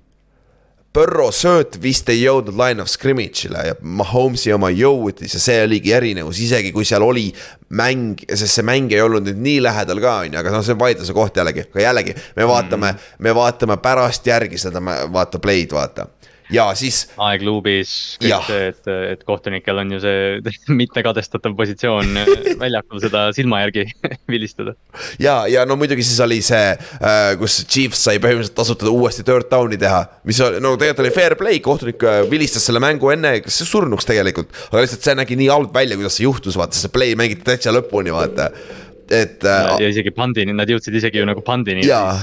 [0.94, 5.92] Burrow sööt vist ei jõudnud line of scrimmage'ile ja Mahomes'i oma jõudis ja see oligi
[5.92, 7.26] erinevus, isegi kui seal oli
[7.76, 10.72] mäng, sest see mäng ei olnud nüüd nii lähedal ka, on ju, aga noh, see
[10.72, 14.80] on vaidluse koht jällegi, aga jällegi me vaatame mm., me vaatame pärast järgi seda,
[15.12, 16.08] vaata play'd, vaata
[16.52, 17.02] ja siis.
[17.20, 17.92] aegluubis
[18.22, 22.16] kõik see, et, et kohtunikel on ju see mitte kadestatav positsioon
[22.62, 23.86] väljakul seda silma järgi
[24.32, 24.74] vilistada.
[25.22, 29.50] ja, ja no muidugi siis oli see, äh, kus Chiefs sai põhimõtteliselt tasutada uuesti third
[29.52, 30.04] down'i teha.
[30.28, 34.08] mis oli, no tegelikult oli fair play, kohtunik äh, vilistas selle mängu enne, kas surnuks
[34.08, 34.52] tegelikult.
[34.70, 37.74] aga lihtsalt see nägi nii halb välja, kuidas see juhtus, vaata see play mängiti täitsa
[37.74, 38.50] lõpuni, vaata
[39.08, 39.44] et.
[39.44, 41.86] Äh, ja isegi pandini, nad jõudsid isegi ju nagu pandini.
[41.88, 42.16] jaa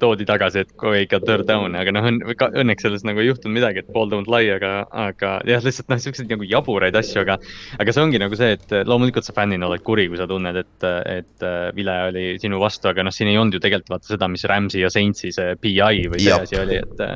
[0.00, 2.08] toodi tagasi, et kohe ikka third down, aga noh,
[2.48, 4.72] õnneks selles nagu ei juhtunud midagi, et pool don't lie, aga,
[5.06, 7.38] aga jah, lihtsalt noh, siukseid nagu jaburaid asju, aga.
[7.78, 10.88] aga see ongi nagu see, et loomulikult sa fännina oled kuri, kui sa tunned, et,
[11.12, 14.46] et vile oli sinu vastu, aga noh, siin ei olnud ju tegelikult vaata seda, mis
[14.48, 17.06] Rams'i ja Saintsi see PI või see asi oli, et.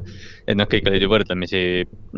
[0.46, 1.60] et noh, kõik olid ju võrdlemisi,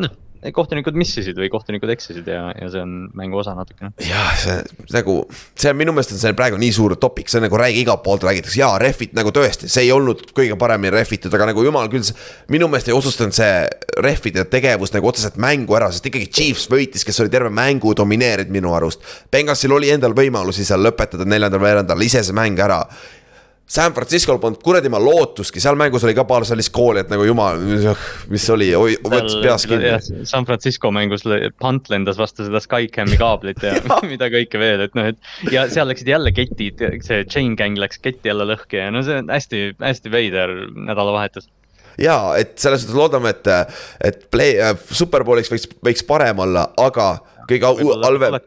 [0.01, 0.21] noh
[0.53, 3.91] kohtunikud missisid või kohtunikud eksisid ja, ja see on mängu osa natukene.
[4.05, 4.57] jah, see
[4.93, 5.17] nagu,
[5.57, 8.03] see on minu meelest on see praegu nii suur topik, see on nagu räägi igalt
[8.05, 11.89] poolt räägitakse, jaa, rehvid nagu tõesti, see ei olnud kõige paremini rehvitud, aga nagu jumal
[11.91, 12.13] küll.
[12.53, 13.51] minu meelest ei otsustanud see
[14.05, 18.53] rehvide tegevus nagu otseselt mängu ära, sest ikkagi Chiefs võitis, kes oli terve mängu domineerinud
[18.53, 19.03] minu arust.
[19.31, 22.83] Bengalsil oli endal võimalusi seal lõpetada neljandal veerandal ise see mäng ära
[23.65, 27.25] San Francisco'l polnud kuradi ma lootustki, seal mängus oli ka paar sellist kooli, et nagu
[27.25, 27.57] jumal,
[28.29, 29.89] mis oli, võttis peas kinni.
[30.29, 31.25] San Francisco mängus
[31.61, 33.97] punt lendas vastu seda Skycam'i kaablit ja, ja.
[34.11, 37.97] mida kõike veel, et noh, et ja seal läksid jälle ketid, see chain gang läks
[38.03, 41.49] ketti jälle lõhki ja no see on hästi-hästi veider nädalavahetus
[42.01, 43.49] ja et selles suhtes loodame, et,
[44.03, 47.15] et play äh,, superbowliks võiks, võiks parem olla, aga
[47.49, 48.39] kõige halvem.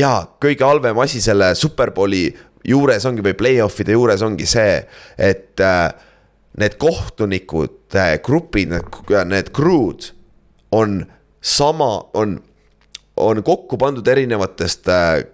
[0.00, 2.28] ja kõige halvem asi selle superbowli
[2.68, 4.80] juures ongi või play-off'ide juures ongi see,
[5.18, 5.88] et äh,
[6.60, 10.10] need kohtunikud äh,, grupid, need, need crew'd
[10.74, 11.02] on
[11.44, 12.38] sama, on,
[13.16, 15.24] on kokku pandud erinevatest äh,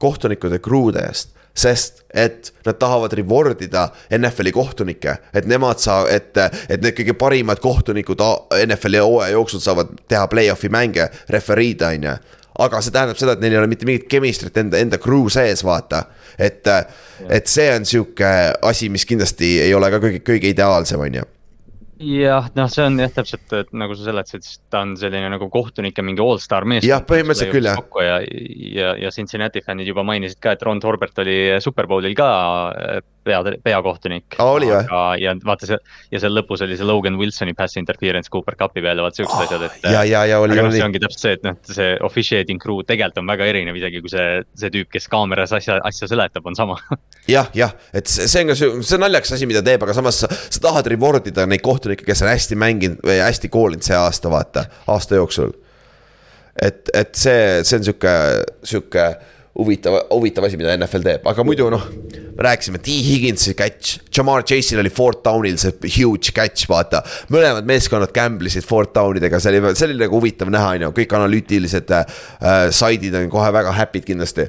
[0.00, 6.36] kohtunikude crew dest sest et nad tahavad reward ida NFL-i kohtunikke, et nemad saa-, et,
[6.70, 8.22] et need kõige parimad kohtunikud
[8.64, 12.14] NFL-i hooaja jooksul saavad teha play-off'i mänge, referiida, on ju
[12.58, 15.64] aga see tähendab seda, et neil ei ole mitte mingit chemistry't enda, enda crew sees,
[15.66, 16.04] vaata.
[16.38, 16.66] et,
[17.28, 18.30] et see on sihuke
[18.62, 21.28] asi, mis kindlasti ei ole ka kõige, kõige ideaalsem, on ju
[22.00, 25.50] jah, noh, see on jah, täpselt, et nagu sa seletasid, siis ta on selline nagu
[25.52, 26.88] kohtunike mingi allstar meeskond.
[26.88, 27.82] jah, põhimõtteliselt küll jah.
[28.06, 28.16] ja,
[28.80, 32.30] ja, ja Cincinnati fännid juba mainisid ka, et Ron Torbert oli Superbowlil ka
[33.24, 34.36] pea, peakohtunik.
[34.38, 34.84] oli või?
[35.20, 35.78] ja vaata see
[36.12, 39.44] ja seal lõpus oli see Logan Wilsoni pass interference Cooper Cupi peale, vaat siuksed oh,
[39.44, 39.88] asjad, et.
[39.92, 40.78] ja, ja, ja oli, noh, oli.
[40.78, 44.12] see ongi täpselt see, et noh, see officiating crew tegelikult on väga erinev, isegi kui
[44.12, 44.28] see,
[44.60, 46.78] see tüüp, kes kaameras asja, asja seletab, on sama
[47.36, 49.96] jah, jah, et see, see on ka see, see on naljakas asi, mida teeb, aga
[49.96, 53.86] samas sa, sa tahad reward ida neid kohtunikke, kes on hästi mänginud või hästi koolinud
[53.86, 55.52] see aasta, vaata, aasta jooksul.
[56.60, 58.16] et, et see, see on sihuke,
[58.66, 59.10] sihuke
[59.58, 61.82] huvitav, huvitav asi, mida NFL teeb, aga muidu noh.
[62.36, 67.02] me rääkisime, T Higginsi catch, Jamar Chase'il oli fourth down'il see huge catch, vaata.
[67.34, 70.86] mõlemad meeskonnad gamble isid fourth down idega, see oli, see oli nagu huvitav näha, on
[70.86, 72.22] ju, kõik analüütilised äh,
[72.76, 74.46] saidid on kohe väga happy'd kindlasti.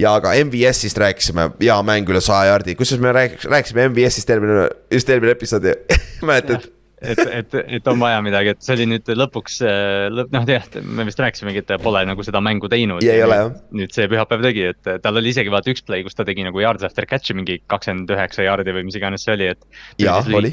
[0.00, 5.10] ja aga MVS-ist rääkisime, hea mäng üle saja jardi, kusjuures me rääkisime MVS-ist eelmine, just
[5.10, 5.68] eelmine episood
[6.30, 6.70] mäletad?
[7.02, 10.66] Et, et, et on vaja midagi, et see oli nüüd lõpuks äh, lõpp, noh jah,
[10.84, 13.04] me vist rääkisimegi, et ta pole nagu seda mängu teinud.
[13.04, 13.52] ei ole jah.
[13.76, 16.62] nüüd see pühapäev tegi, et tal oli isegi vaata üks play, kus ta tegi nagu
[16.62, 19.66] yards after catch'i mingi kakskümmend üheksa yard'i või mis iganes see oli, et.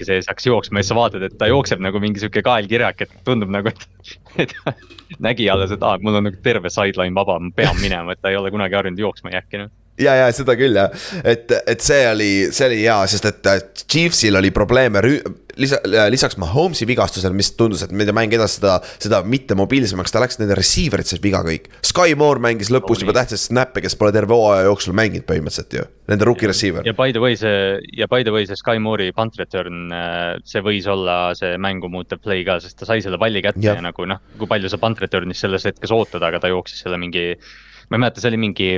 [0.08, 3.20] sees hakkas jooksma ja siis sa vaatad, et ta jookseb nagu mingi sihuke kaelkirjak, et
[3.28, 4.56] tundub nagu, et, et
[5.28, 8.34] nägi alles, et aa, mul on nagu terve sideline vaba, ma pean minema, et ta
[8.34, 11.84] ei ole kunagi harjunud jooksma ja äkki noh ja, ja seda küll jah, et, et
[11.84, 15.02] see oli, see oli hea, sest et äh, Chiefsil oli probleeme
[15.60, 20.14] lisa, äh, lisaks Mahomes'i vigastusele, mis tundus, et nende mäng edas seda, seda mitte mobiilsemaks,
[20.14, 21.70] ta läks nende receiver itses viga kõik.
[21.88, 25.78] Sky Moore mängis lõpus oh, juba tähtsaid snap'e, kes pole terve hooaja jooksul mänginud põhimõtteliselt
[25.78, 26.86] ju, nende rookie receiver.
[26.88, 30.38] ja by the way see, ja by the way see Sky Moore'i punt return, äh,
[30.48, 33.78] see võis olla see mängu muutev play ka, sest ta sai selle palli kätte ja,
[33.78, 37.00] ja nagu noh, kui palju sa punt return'is selles hetkes ootad, aga ta jooksis selle
[37.02, 37.32] mingi,
[37.90, 38.74] ma ei mäleta, see oli mingi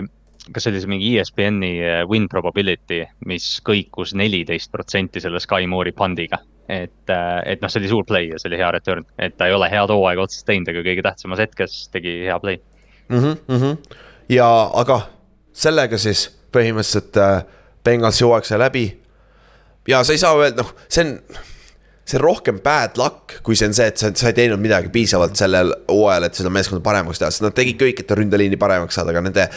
[0.51, 5.69] kas see oli see mingi ESPN-i eh, win probability, mis kõikus neliteist protsenti selle Sky
[5.69, 6.41] Moore'i pandiga.
[6.69, 9.49] et, eh, et noh, see oli suur play ja see oli hea return, et ta
[9.49, 12.61] ei ole head hooaega otseselt teinud, aga kõige tähtsamas hetkes tegi hea play
[13.09, 13.19] mm.
[13.19, 13.97] -hmm, mm -hmm.
[14.29, 15.01] ja, aga
[15.53, 17.43] sellega siis põhimõtteliselt äh,
[17.83, 19.01] Bengalsi hooaeg sai läbi.
[19.87, 21.19] ja sa ei saa öelda, noh, see on
[22.03, 24.91] see on rohkem bad luck, kui see on see, et sa, sa ei teinud midagi
[24.93, 28.99] piisavalt sellel hooajal, et seda meeskonda paremaks teha, sest nad tegid kõik, et ründeliini paremaks
[28.99, 29.47] saada, aga nende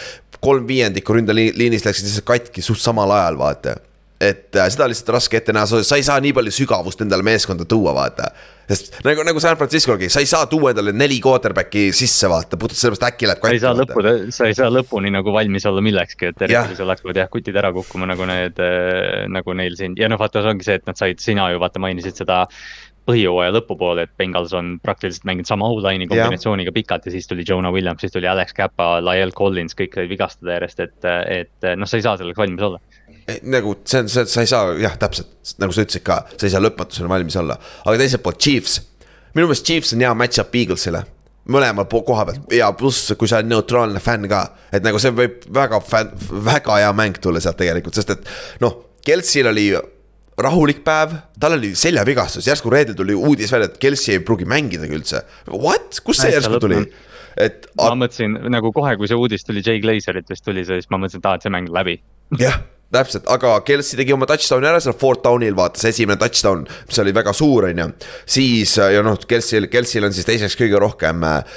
[0.42, 3.76] kolm viiendikku ründeliinist läksid lihtsalt katki suht samal ajal, vaata
[4.20, 7.24] et äh, seda on lihtsalt raske ette näha, sa ei saa nii palju sügavust endale
[7.26, 8.30] meeskonda tuua, vaata.
[8.66, 12.80] sest nagu, nagu San Francisco'gi, sa ei saa tuua endale neli quarterback'i sisse, vaata, puhtalt
[12.80, 13.44] sellepärast äkki läheb.
[13.44, 14.06] sa ei saa lõppu,
[14.38, 16.46] sa ei saa lõpuni nagu valmis olla millekski, et
[16.78, 20.42] sul hakkavad jah kutid ära kukkuma nagu need äh,, nagu neil siin ja noh, vaata,
[20.42, 22.46] see ongi see, et nad said, sina ju vaata mainisid seda
[23.06, 27.72] põhijooaja lõpupoole, et Bengals on praktiliselt mänginud sama O-line'i kombinatsiooniga pikalt ja siis tuli Jonah
[27.74, 32.00] Williams, siis tuli Alex Kappa, Lyle Collins, kõik said vigastada järjest, et, et noh, sa
[32.00, 32.80] ei saa selleks valmis olla.
[33.46, 36.54] Nagu see on, see, sa ei saa jah, täpselt nagu sa ütlesid ka, sa ei
[36.54, 38.80] saa lõpmatuseni valmis olla, aga teiselt poolt Chiefs.
[39.34, 41.02] minu meelest Chiefs on hea match-up Eaglesile,
[41.50, 42.46] mõlema koha pealt.
[42.54, 44.42] Ja pluss, kui sa oled neutraalne fänn ka,
[44.74, 46.14] et nagu see võib väga fänn,
[46.50, 48.32] väga hea mäng tulla sealt tegelikult, sest et
[48.62, 49.68] noh, Kelsil oli
[50.42, 54.98] rahulik päev, tal oli seljavigastus, järsku reedel tuli uudis välja, et Kelsi ei pruugi mängidagi
[54.98, 55.22] üldse.
[55.52, 56.84] What, kust see järsku tuli?
[57.36, 57.66] et.
[57.76, 61.00] ma mõtlesin nagu kohe, kui see uudis tuli, Jay Glazerit vist tuli see, siis ma
[61.00, 62.00] mõtlesin, et aa, et see mäng läbi.
[62.44, 62.62] jah
[62.94, 67.00] täpselt, aga Kelsey tegi oma touchdown'i ära seal Fort Downil vaata, see esimene touchdown, mis
[67.02, 67.86] oli väga suur, on ju.
[68.36, 71.56] siis ja noh, Kelsey'l, Kelsey'l on siis teiseks kõige rohkem äh,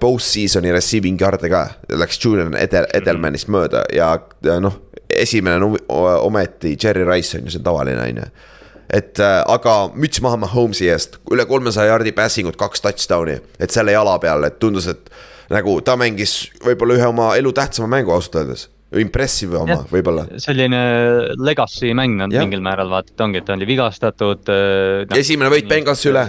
[0.00, 1.64] post-season'i receiving yard'e ka.
[1.98, 4.12] Läks Julian Edel-, Edelmanist mööda ja
[4.46, 4.78] ja noh,
[5.22, 5.78] esimene on
[6.28, 8.30] ometi Jerry Rice on ju, see on tavaline, on ju
[8.88, 13.74] et äh, aga müts maha Mahomes'i eest, üle kolmesaja jardi passing ut, kaks touchdown'i, et
[13.74, 15.10] selle jala peal, et tundus, et
[15.52, 18.68] nagu ta mängis võib-olla ühe oma elu tähtsama mängu ausalt öeldes.
[18.96, 20.24] Impressive oma võib-olla.
[20.40, 20.78] selline
[21.36, 22.40] legacy mäng Jah.
[22.40, 25.18] mingil määral vaata, et ongi, et ta oli vigastatud no,.
[25.18, 26.24] esimene võit Bengalsi üle.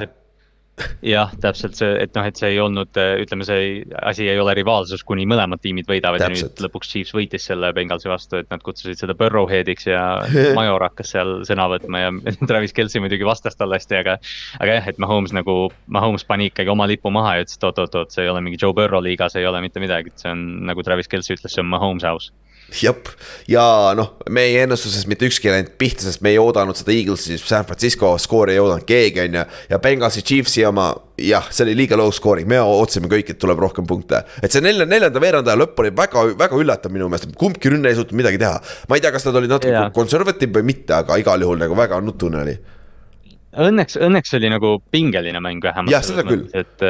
[1.05, 5.03] jah, täpselt see, et noh, et see ei olnud, ütleme, see asi ei ole rivaalsus,
[5.07, 6.55] kuni mõlemad tiimid võidavad ja Täpselt.
[6.55, 10.03] nüüd lõpuks Chiefs võitis selle Bengalsi vastu, et nad kutsusid seda Burrowheadiks ja
[10.57, 12.13] Major hakkas seal sõna võtma ja
[12.49, 14.17] Travis Kelci muidugi vastas talle hästi, aga.
[14.59, 15.57] aga jah, et Mahomes nagu,
[15.91, 18.75] Mahomes pani ikkagi oma lipu maha ja ütles, et oot-oot-oot, see ei ole mingi Joe
[18.75, 21.63] Burrow liiga, see ei ole mitte midagi, et see on nagu Travis Kelci ütles, see
[21.63, 22.33] on Mahomes house.
[22.81, 23.09] jep,
[23.49, 23.63] ja
[23.97, 27.67] noh, meie ennustuses mitte ükski ei läinud pihta, sest me ei oodanud seda Eaglesi San
[27.67, 29.45] Francisco skoori ei oodanud keegi, on ju.
[29.71, 30.89] ja Bengalsi Chiefsi oma,
[31.19, 34.23] jah, see oli liiga low scoring, me ootasime kõik, et tuleb rohkem punkte.
[34.41, 37.99] et see nelja, neljanda veerandaja lõpp oli väga, väga üllatav minu meelest, kumbki rünne ei
[37.99, 38.59] suutnud midagi teha.
[38.89, 42.01] ma ei tea, kas nad olid natuke konservatiiv või mitte, aga igal juhul nagu väga
[42.03, 42.59] nutune oli.
[43.49, 45.89] Õnneks, õnneks oli nagu pingeline mäng vähemalt.
[45.89, 46.43] Jah, seda küll.
[46.53, 46.83] et,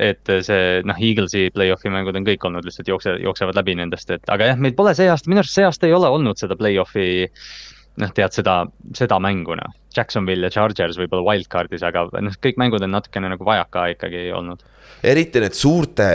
[0.00, 4.32] et see noh, Eaglesi play-off'i mängud on kõik olnud lihtsalt jookse, jooksevad läbi nendest, et
[4.32, 7.28] aga jah, meil pole see aasta, minu arust see aasta ei ole olnud seda play-off'i.
[8.00, 8.54] noh, tead seda,
[8.96, 13.44] seda mängu noh, Jacksonville ja Chargers võib-olla wildcard'is, aga noh, kõik mängud on natukene nagu
[13.44, 14.62] vajaka ikkagi olnud.
[15.04, 16.06] eriti need suurte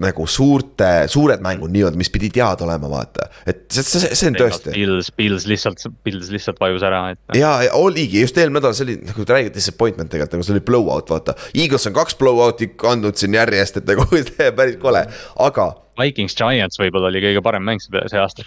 [0.00, 4.38] nagu suurte, suured mängud nii-öelda, mis pidi teada olema, vaata, et see, see, see on
[4.40, 4.72] tõesti.
[4.74, 8.86] Bills, Bills lihtsalt, Bills lihtsalt vajus ära, et ja, ja oligi just eelmine nädal, see
[8.88, 11.36] oli nagu te räägite disappointment tegelikult, nagu see oli blowout, vaata.
[11.52, 14.08] Eagles on kaks blowout'i andnud siin järjest, et nagu
[14.58, 15.04] päris kole,
[15.46, 15.70] aga
[16.00, 18.46] Vikings Giants võib-olla oli kõige parem mäng see aasta.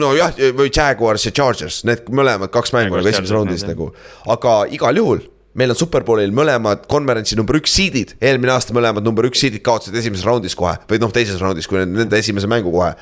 [0.00, 3.92] nojah, või Jaguars ja Chargers, need mõlemad kaks mängu nagu esimeses raundis nagu,
[4.32, 5.26] aga igal juhul
[5.56, 9.96] meil on superbowlil mõlemad konverentsi number üks seed'id, eelmine aasta mõlemad number üks seed'id kaotasid
[9.98, 12.92] esimeses raundis kohe või noh, teises raundis, kui nende esimese mängu kohe.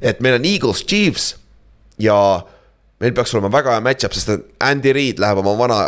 [0.00, 1.34] et meil on Eagles, Chiefs
[1.98, 2.16] ja
[3.02, 5.80] meil peaks olema väga hea match-up, sest Andy Reid läheb oma vana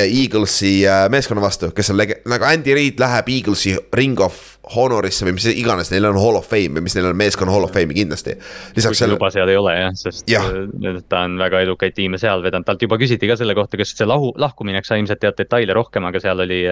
[0.00, 4.38] Eaglesi äh, meeskonna vastu, kes on lege-, nagu Andy Reid läheb Eaglesi Ring of
[4.74, 7.66] Honorisse või mis iganes neil on Hall of Fame või mis neil on meeskonna Hall
[7.66, 8.36] of Fame'i kindlasti.
[8.76, 10.46] lisaks sellele luba seal ei ole jah, sest Jah.
[10.48, 13.94] äh, ta on väga edukaid tiime seal vedanud, talt juba küsiti ka selle kohta, kas
[13.96, 16.62] see lahu, lahkuminek, sa ilmselt tead detaile rohkem, aga seal oli,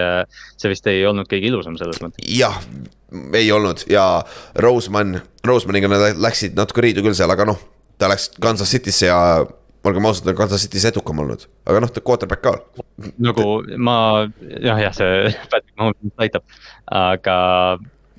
[0.60, 2.24] see vist ei olnud kõige ilusam selles mõttes.
[2.30, 2.56] jah,
[3.34, 4.06] ei olnud ja
[4.62, 7.60] Roseman, Rosemaniga nad läksid natuke riidu küll seal, aga noh,
[8.00, 9.20] ta läks Kansas City'sse ja
[9.84, 12.52] olgem ausad, on Kansas City's edukam olnud, aga noh, ta quarterback ka.
[13.22, 13.46] nagu
[13.80, 13.96] ma,
[14.40, 16.44] jah, jah, see Patrick Mahomes aitab,
[17.00, 17.36] aga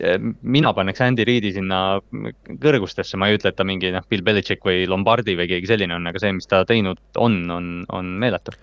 [0.02, 2.00] eh, mina paneks Andy Reidi sinna
[2.64, 5.98] kõrgustesse, ma ei ütle, et ta mingi noh, Bill Belichik või Lombardi või keegi selline
[6.00, 8.58] on, aga see, mis ta teinud on, on, on meeletu.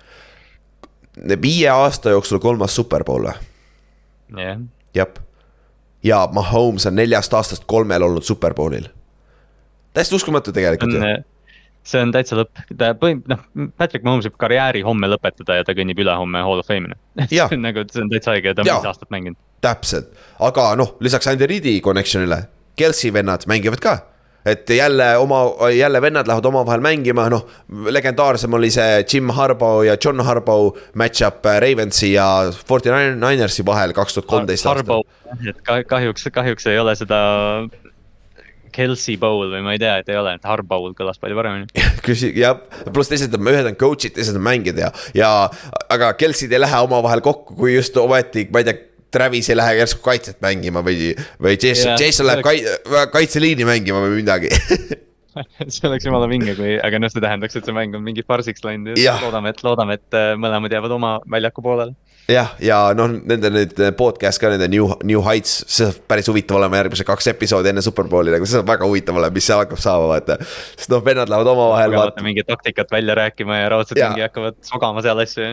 [1.38, 3.38] viie aasta jooksul kolmas superbowl või?
[4.42, 4.60] jah,
[4.98, 5.24] jah.
[6.02, 8.90] ja Mahomes on neljast aastast kolmel olnud superbowlil.
[9.94, 11.18] täiesti uskumatu tegelikult ju.
[11.88, 13.40] on, see on täitsa lõpp, ta põhim-, noh,
[13.80, 16.98] Patrick Mahomes võib karjääri homme lõpetada ja ta kõnnib ülehomme Hall of Fame'ina.
[17.38, 17.52] Jah.
[17.56, 19.38] nagu, see on täitsa õige, ta on viis aastat mänginud.
[19.64, 20.12] täpselt,
[20.44, 22.44] aga noh, lisaks Andy Reidi connection'ile,
[22.78, 23.98] Kelsey vennad mängivad ka.
[24.48, 25.42] et jälle oma,
[25.74, 31.44] jälle vennad lähevad omavahel mängima, noh, legendaarsem oli see Jim Harbaugh ja John Harbaugh match-up
[31.44, 32.28] Ravensi ja
[32.68, 35.04] Forty Ninersi vahel kaks tuhat kolmteist aastal.
[35.90, 37.18] Kahjuks, kahjuks ei ole seda
[38.78, 41.86] Kelsey Bowl või ma ei tea, et ei ole, et Harbaugh kõlas palju paremini.
[42.06, 42.60] küsi-, jah,
[42.94, 45.32] pluss teised on, ühed on coach'id, teised on mängijad ja, ja
[45.90, 48.84] aga Kelsid ei lähe omavahel kokku, kui just ometi, ma ei tea.
[49.08, 54.18] Travis ei lähe järsku kaitset mängima või, või Jason Jason läheb kai-, kaitseliini mängima või
[54.18, 54.50] midagi
[55.72, 58.64] see oleks jumala vinge, kui, aga noh, see tähendaks, et see mäng on mingi farsiks
[58.66, 61.94] läinud ja loodame, et, loodame, et äh, mõlemad jäävad oma väljaku poolele.
[62.28, 66.58] jah, ja noh, nende nüüd podcast ka nende New, New Heights, see saab päris huvitav
[66.58, 69.80] olema järgmised kaks episoodi enne Superbowli, nagu see saab väga huvitav olema, mis seal hakkab
[69.80, 70.36] saama, vaata.
[70.76, 75.04] sest noh, vennad lähevad omavahel, hakkavad mingit taktikat välja rääkima ja raudselt mingi hakkavad sogama
[75.06, 75.48] seal asju.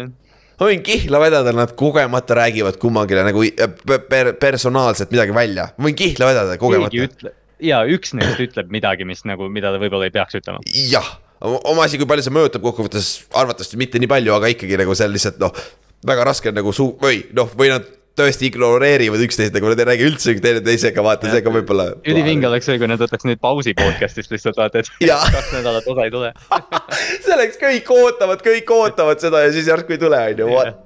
[0.59, 3.47] ma võin kihla vedada, nad kogemata räägivad kummagile nagu
[3.87, 7.31] per, per, personaalselt midagi välja, ma võin kihla vedada kogemata.
[7.63, 10.59] ja üks neist ütleb midagi, mis nagu, mida ta võib-olla ei peaks ütlema.
[10.91, 14.91] jah, oma asi, kui palju see mõjutab kokkuvõttes, arvatavasti mitte nii palju, aga ikkagi nagu
[14.91, 15.65] on lihtsalt noh,
[16.07, 19.87] väga raske on nagu suu- või noh, või nad tõesti ignoreerivad üksteist, nagu nad ei
[19.89, 21.89] räägi üldse teineteisega, vaata, see ka võib-olla.
[22.07, 24.91] ülivinge oleks see, kui nad võtaks nüüd pausi podcast'ist lihtsalt vaata, et
[25.35, 26.31] kaks nädalat osa ei tule.
[27.27, 30.84] selleks kõik ootavad, kõik ootavad seda ja siis järsku ei tule, on ju, what.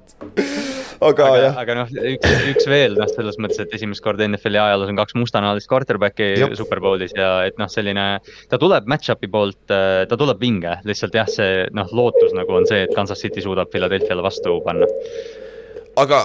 [1.00, 4.92] Aga aga, aga noh, üks, üks veel noh, selles mõttes, et esimest korda NFL-i ajaloos
[4.92, 6.32] on kaks mustanahalist quarterback'i.
[6.58, 8.06] Superbowlis ja et noh, selline.
[8.50, 12.84] ta tuleb match-up'i poolt, ta tuleb vinge, lihtsalt jah, see noh, lootus nagu on see,
[12.86, 14.88] et Kansas City suudab Philadelphia'le vastu panna.
[16.00, 16.24] aga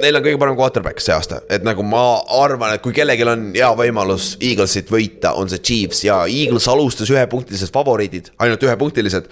[0.00, 2.04] neil on kõige parem quarterback see aasta, et nagu ma
[2.40, 7.12] arvan, et kui kellelgi on hea võimalus Eaglesit võita, on see Chiefs ja Eagles alustas
[7.12, 9.30] ühepunktilised favoriidid, ainult ühepunktilised.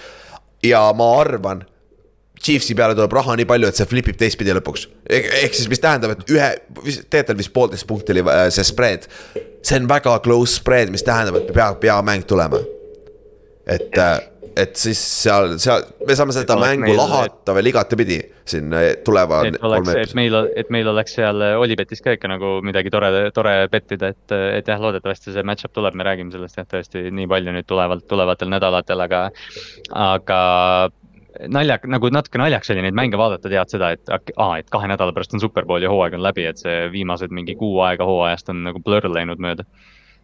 [0.66, 1.64] ja ma arvan,
[2.39, 4.86] Chiefsi peale tuleb raha nii palju, et see flipib teistpidi lõpuks.
[5.11, 6.49] ehk siis, mis tähendab, et ühe,
[7.11, 9.09] tegelikult vist poolteist punkti oli äh, see spread.
[9.62, 12.61] see on väga close spread, mis tähendab, et peab peamäng tulema.
[13.68, 13.99] et,
[14.57, 18.18] et siis seal, seal me saame seda oleks mängu meil- lahata veel igatepidi
[18.49, 22.55] siin äh, tuleva et oleks, et meil, et meil oleks seal Olipetis ka ikka nagu
[22.64, 26.68] midagi tore, tore pettida, et, et jah, loodetavasti see match-up tuleb, me räägime sellest jah,
[26.70, 29.26] tõesti nii palju nüüd tulevalt, tulevatel nädalatel, aga,
[30.07, 30.41] aga
[31.47, 35.14] naljak, nagu natuke naljakas oli neid mänge vaadata, tead seda, et aa, et kahe nädala
[35.16, 38.64] pärast on superpool ja hooaeg on läbi, et see viimased mingi kuu aega hooajast on
[38.66, 39.66] nagu blur läinud mööda.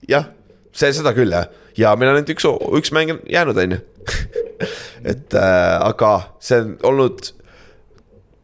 [0.08, 0.28] jah,
[0.72, 1.48] see, seda küll jah,
[1.78, 2.48] ja meil on ainult üks,
[2.80, 3.80] üks mäng jäänud, on ju.
[5.12, 7.30] et äh, aga see on olnud,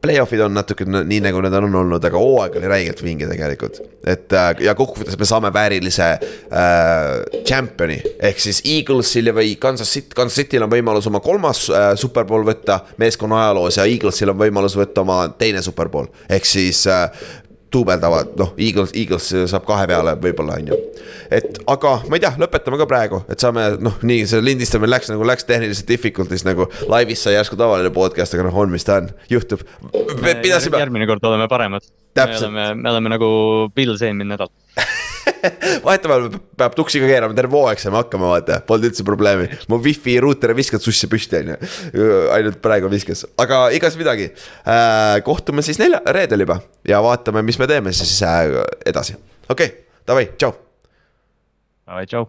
[0.03, 3.81] play-off'id on natuke nii, nagu need on olnud, aga hooaeg oli räigelt vinge tegelikult.
[4.07, 7.99] et äh, ja kokkuvõttes me saame väärilise äh, champion'i
[8.31, 12.81] ehk siis Eaglesil või Kansas City, Kansas City'l on võimalus oma kolmas äh, superbowl võtta
[13.03, 17.11] meeskonna ajaloos ja Eaglesil on võimalus võtta oma teine superbowl ehk siis äh,
[17.73, 20.79] duubeldavad, noh, Eagles, Eagles saab kahe peale võib-olla on ju.
[21.31, 25.13] et aga ma ei tea, lõpetame ka praegu, et saame noh, nii see lindistamine läks
[25.13, 29.01] nagu läks tehniliselt difficult'is nagu laivis sai järsku tavaline podcast, aga noh, on mis ta
[29.03, 29.63] on, juhtub.
[29.93, 31.87] pidasime, järgmine kord oleme paremad.
[32.17, 33.31] me oleme, me oleme nagu
[33.75, 34.51] Bills eelmine nädal.
[35.87, 39.49] vahetevahel peab tuksi ka keerama, terve hooaeg saame hakkama, vaata, polnud üldse probleemi.
[39.71, 42.11] mu wifi ruuter ei viskanud sussi püsti, on ju.
[42.37, 44.31] ainult praegu viskas, aga igas midagi.
[45.27, 49.19] kohtume siis nelja, reedel juba ja vaatame, mis me teeme siis äh, edasi.
[49.49, 49.77] okei okay,,
[50.09, 50.55] davai, tšau.
[51.91, 52.29] Davai, tšau.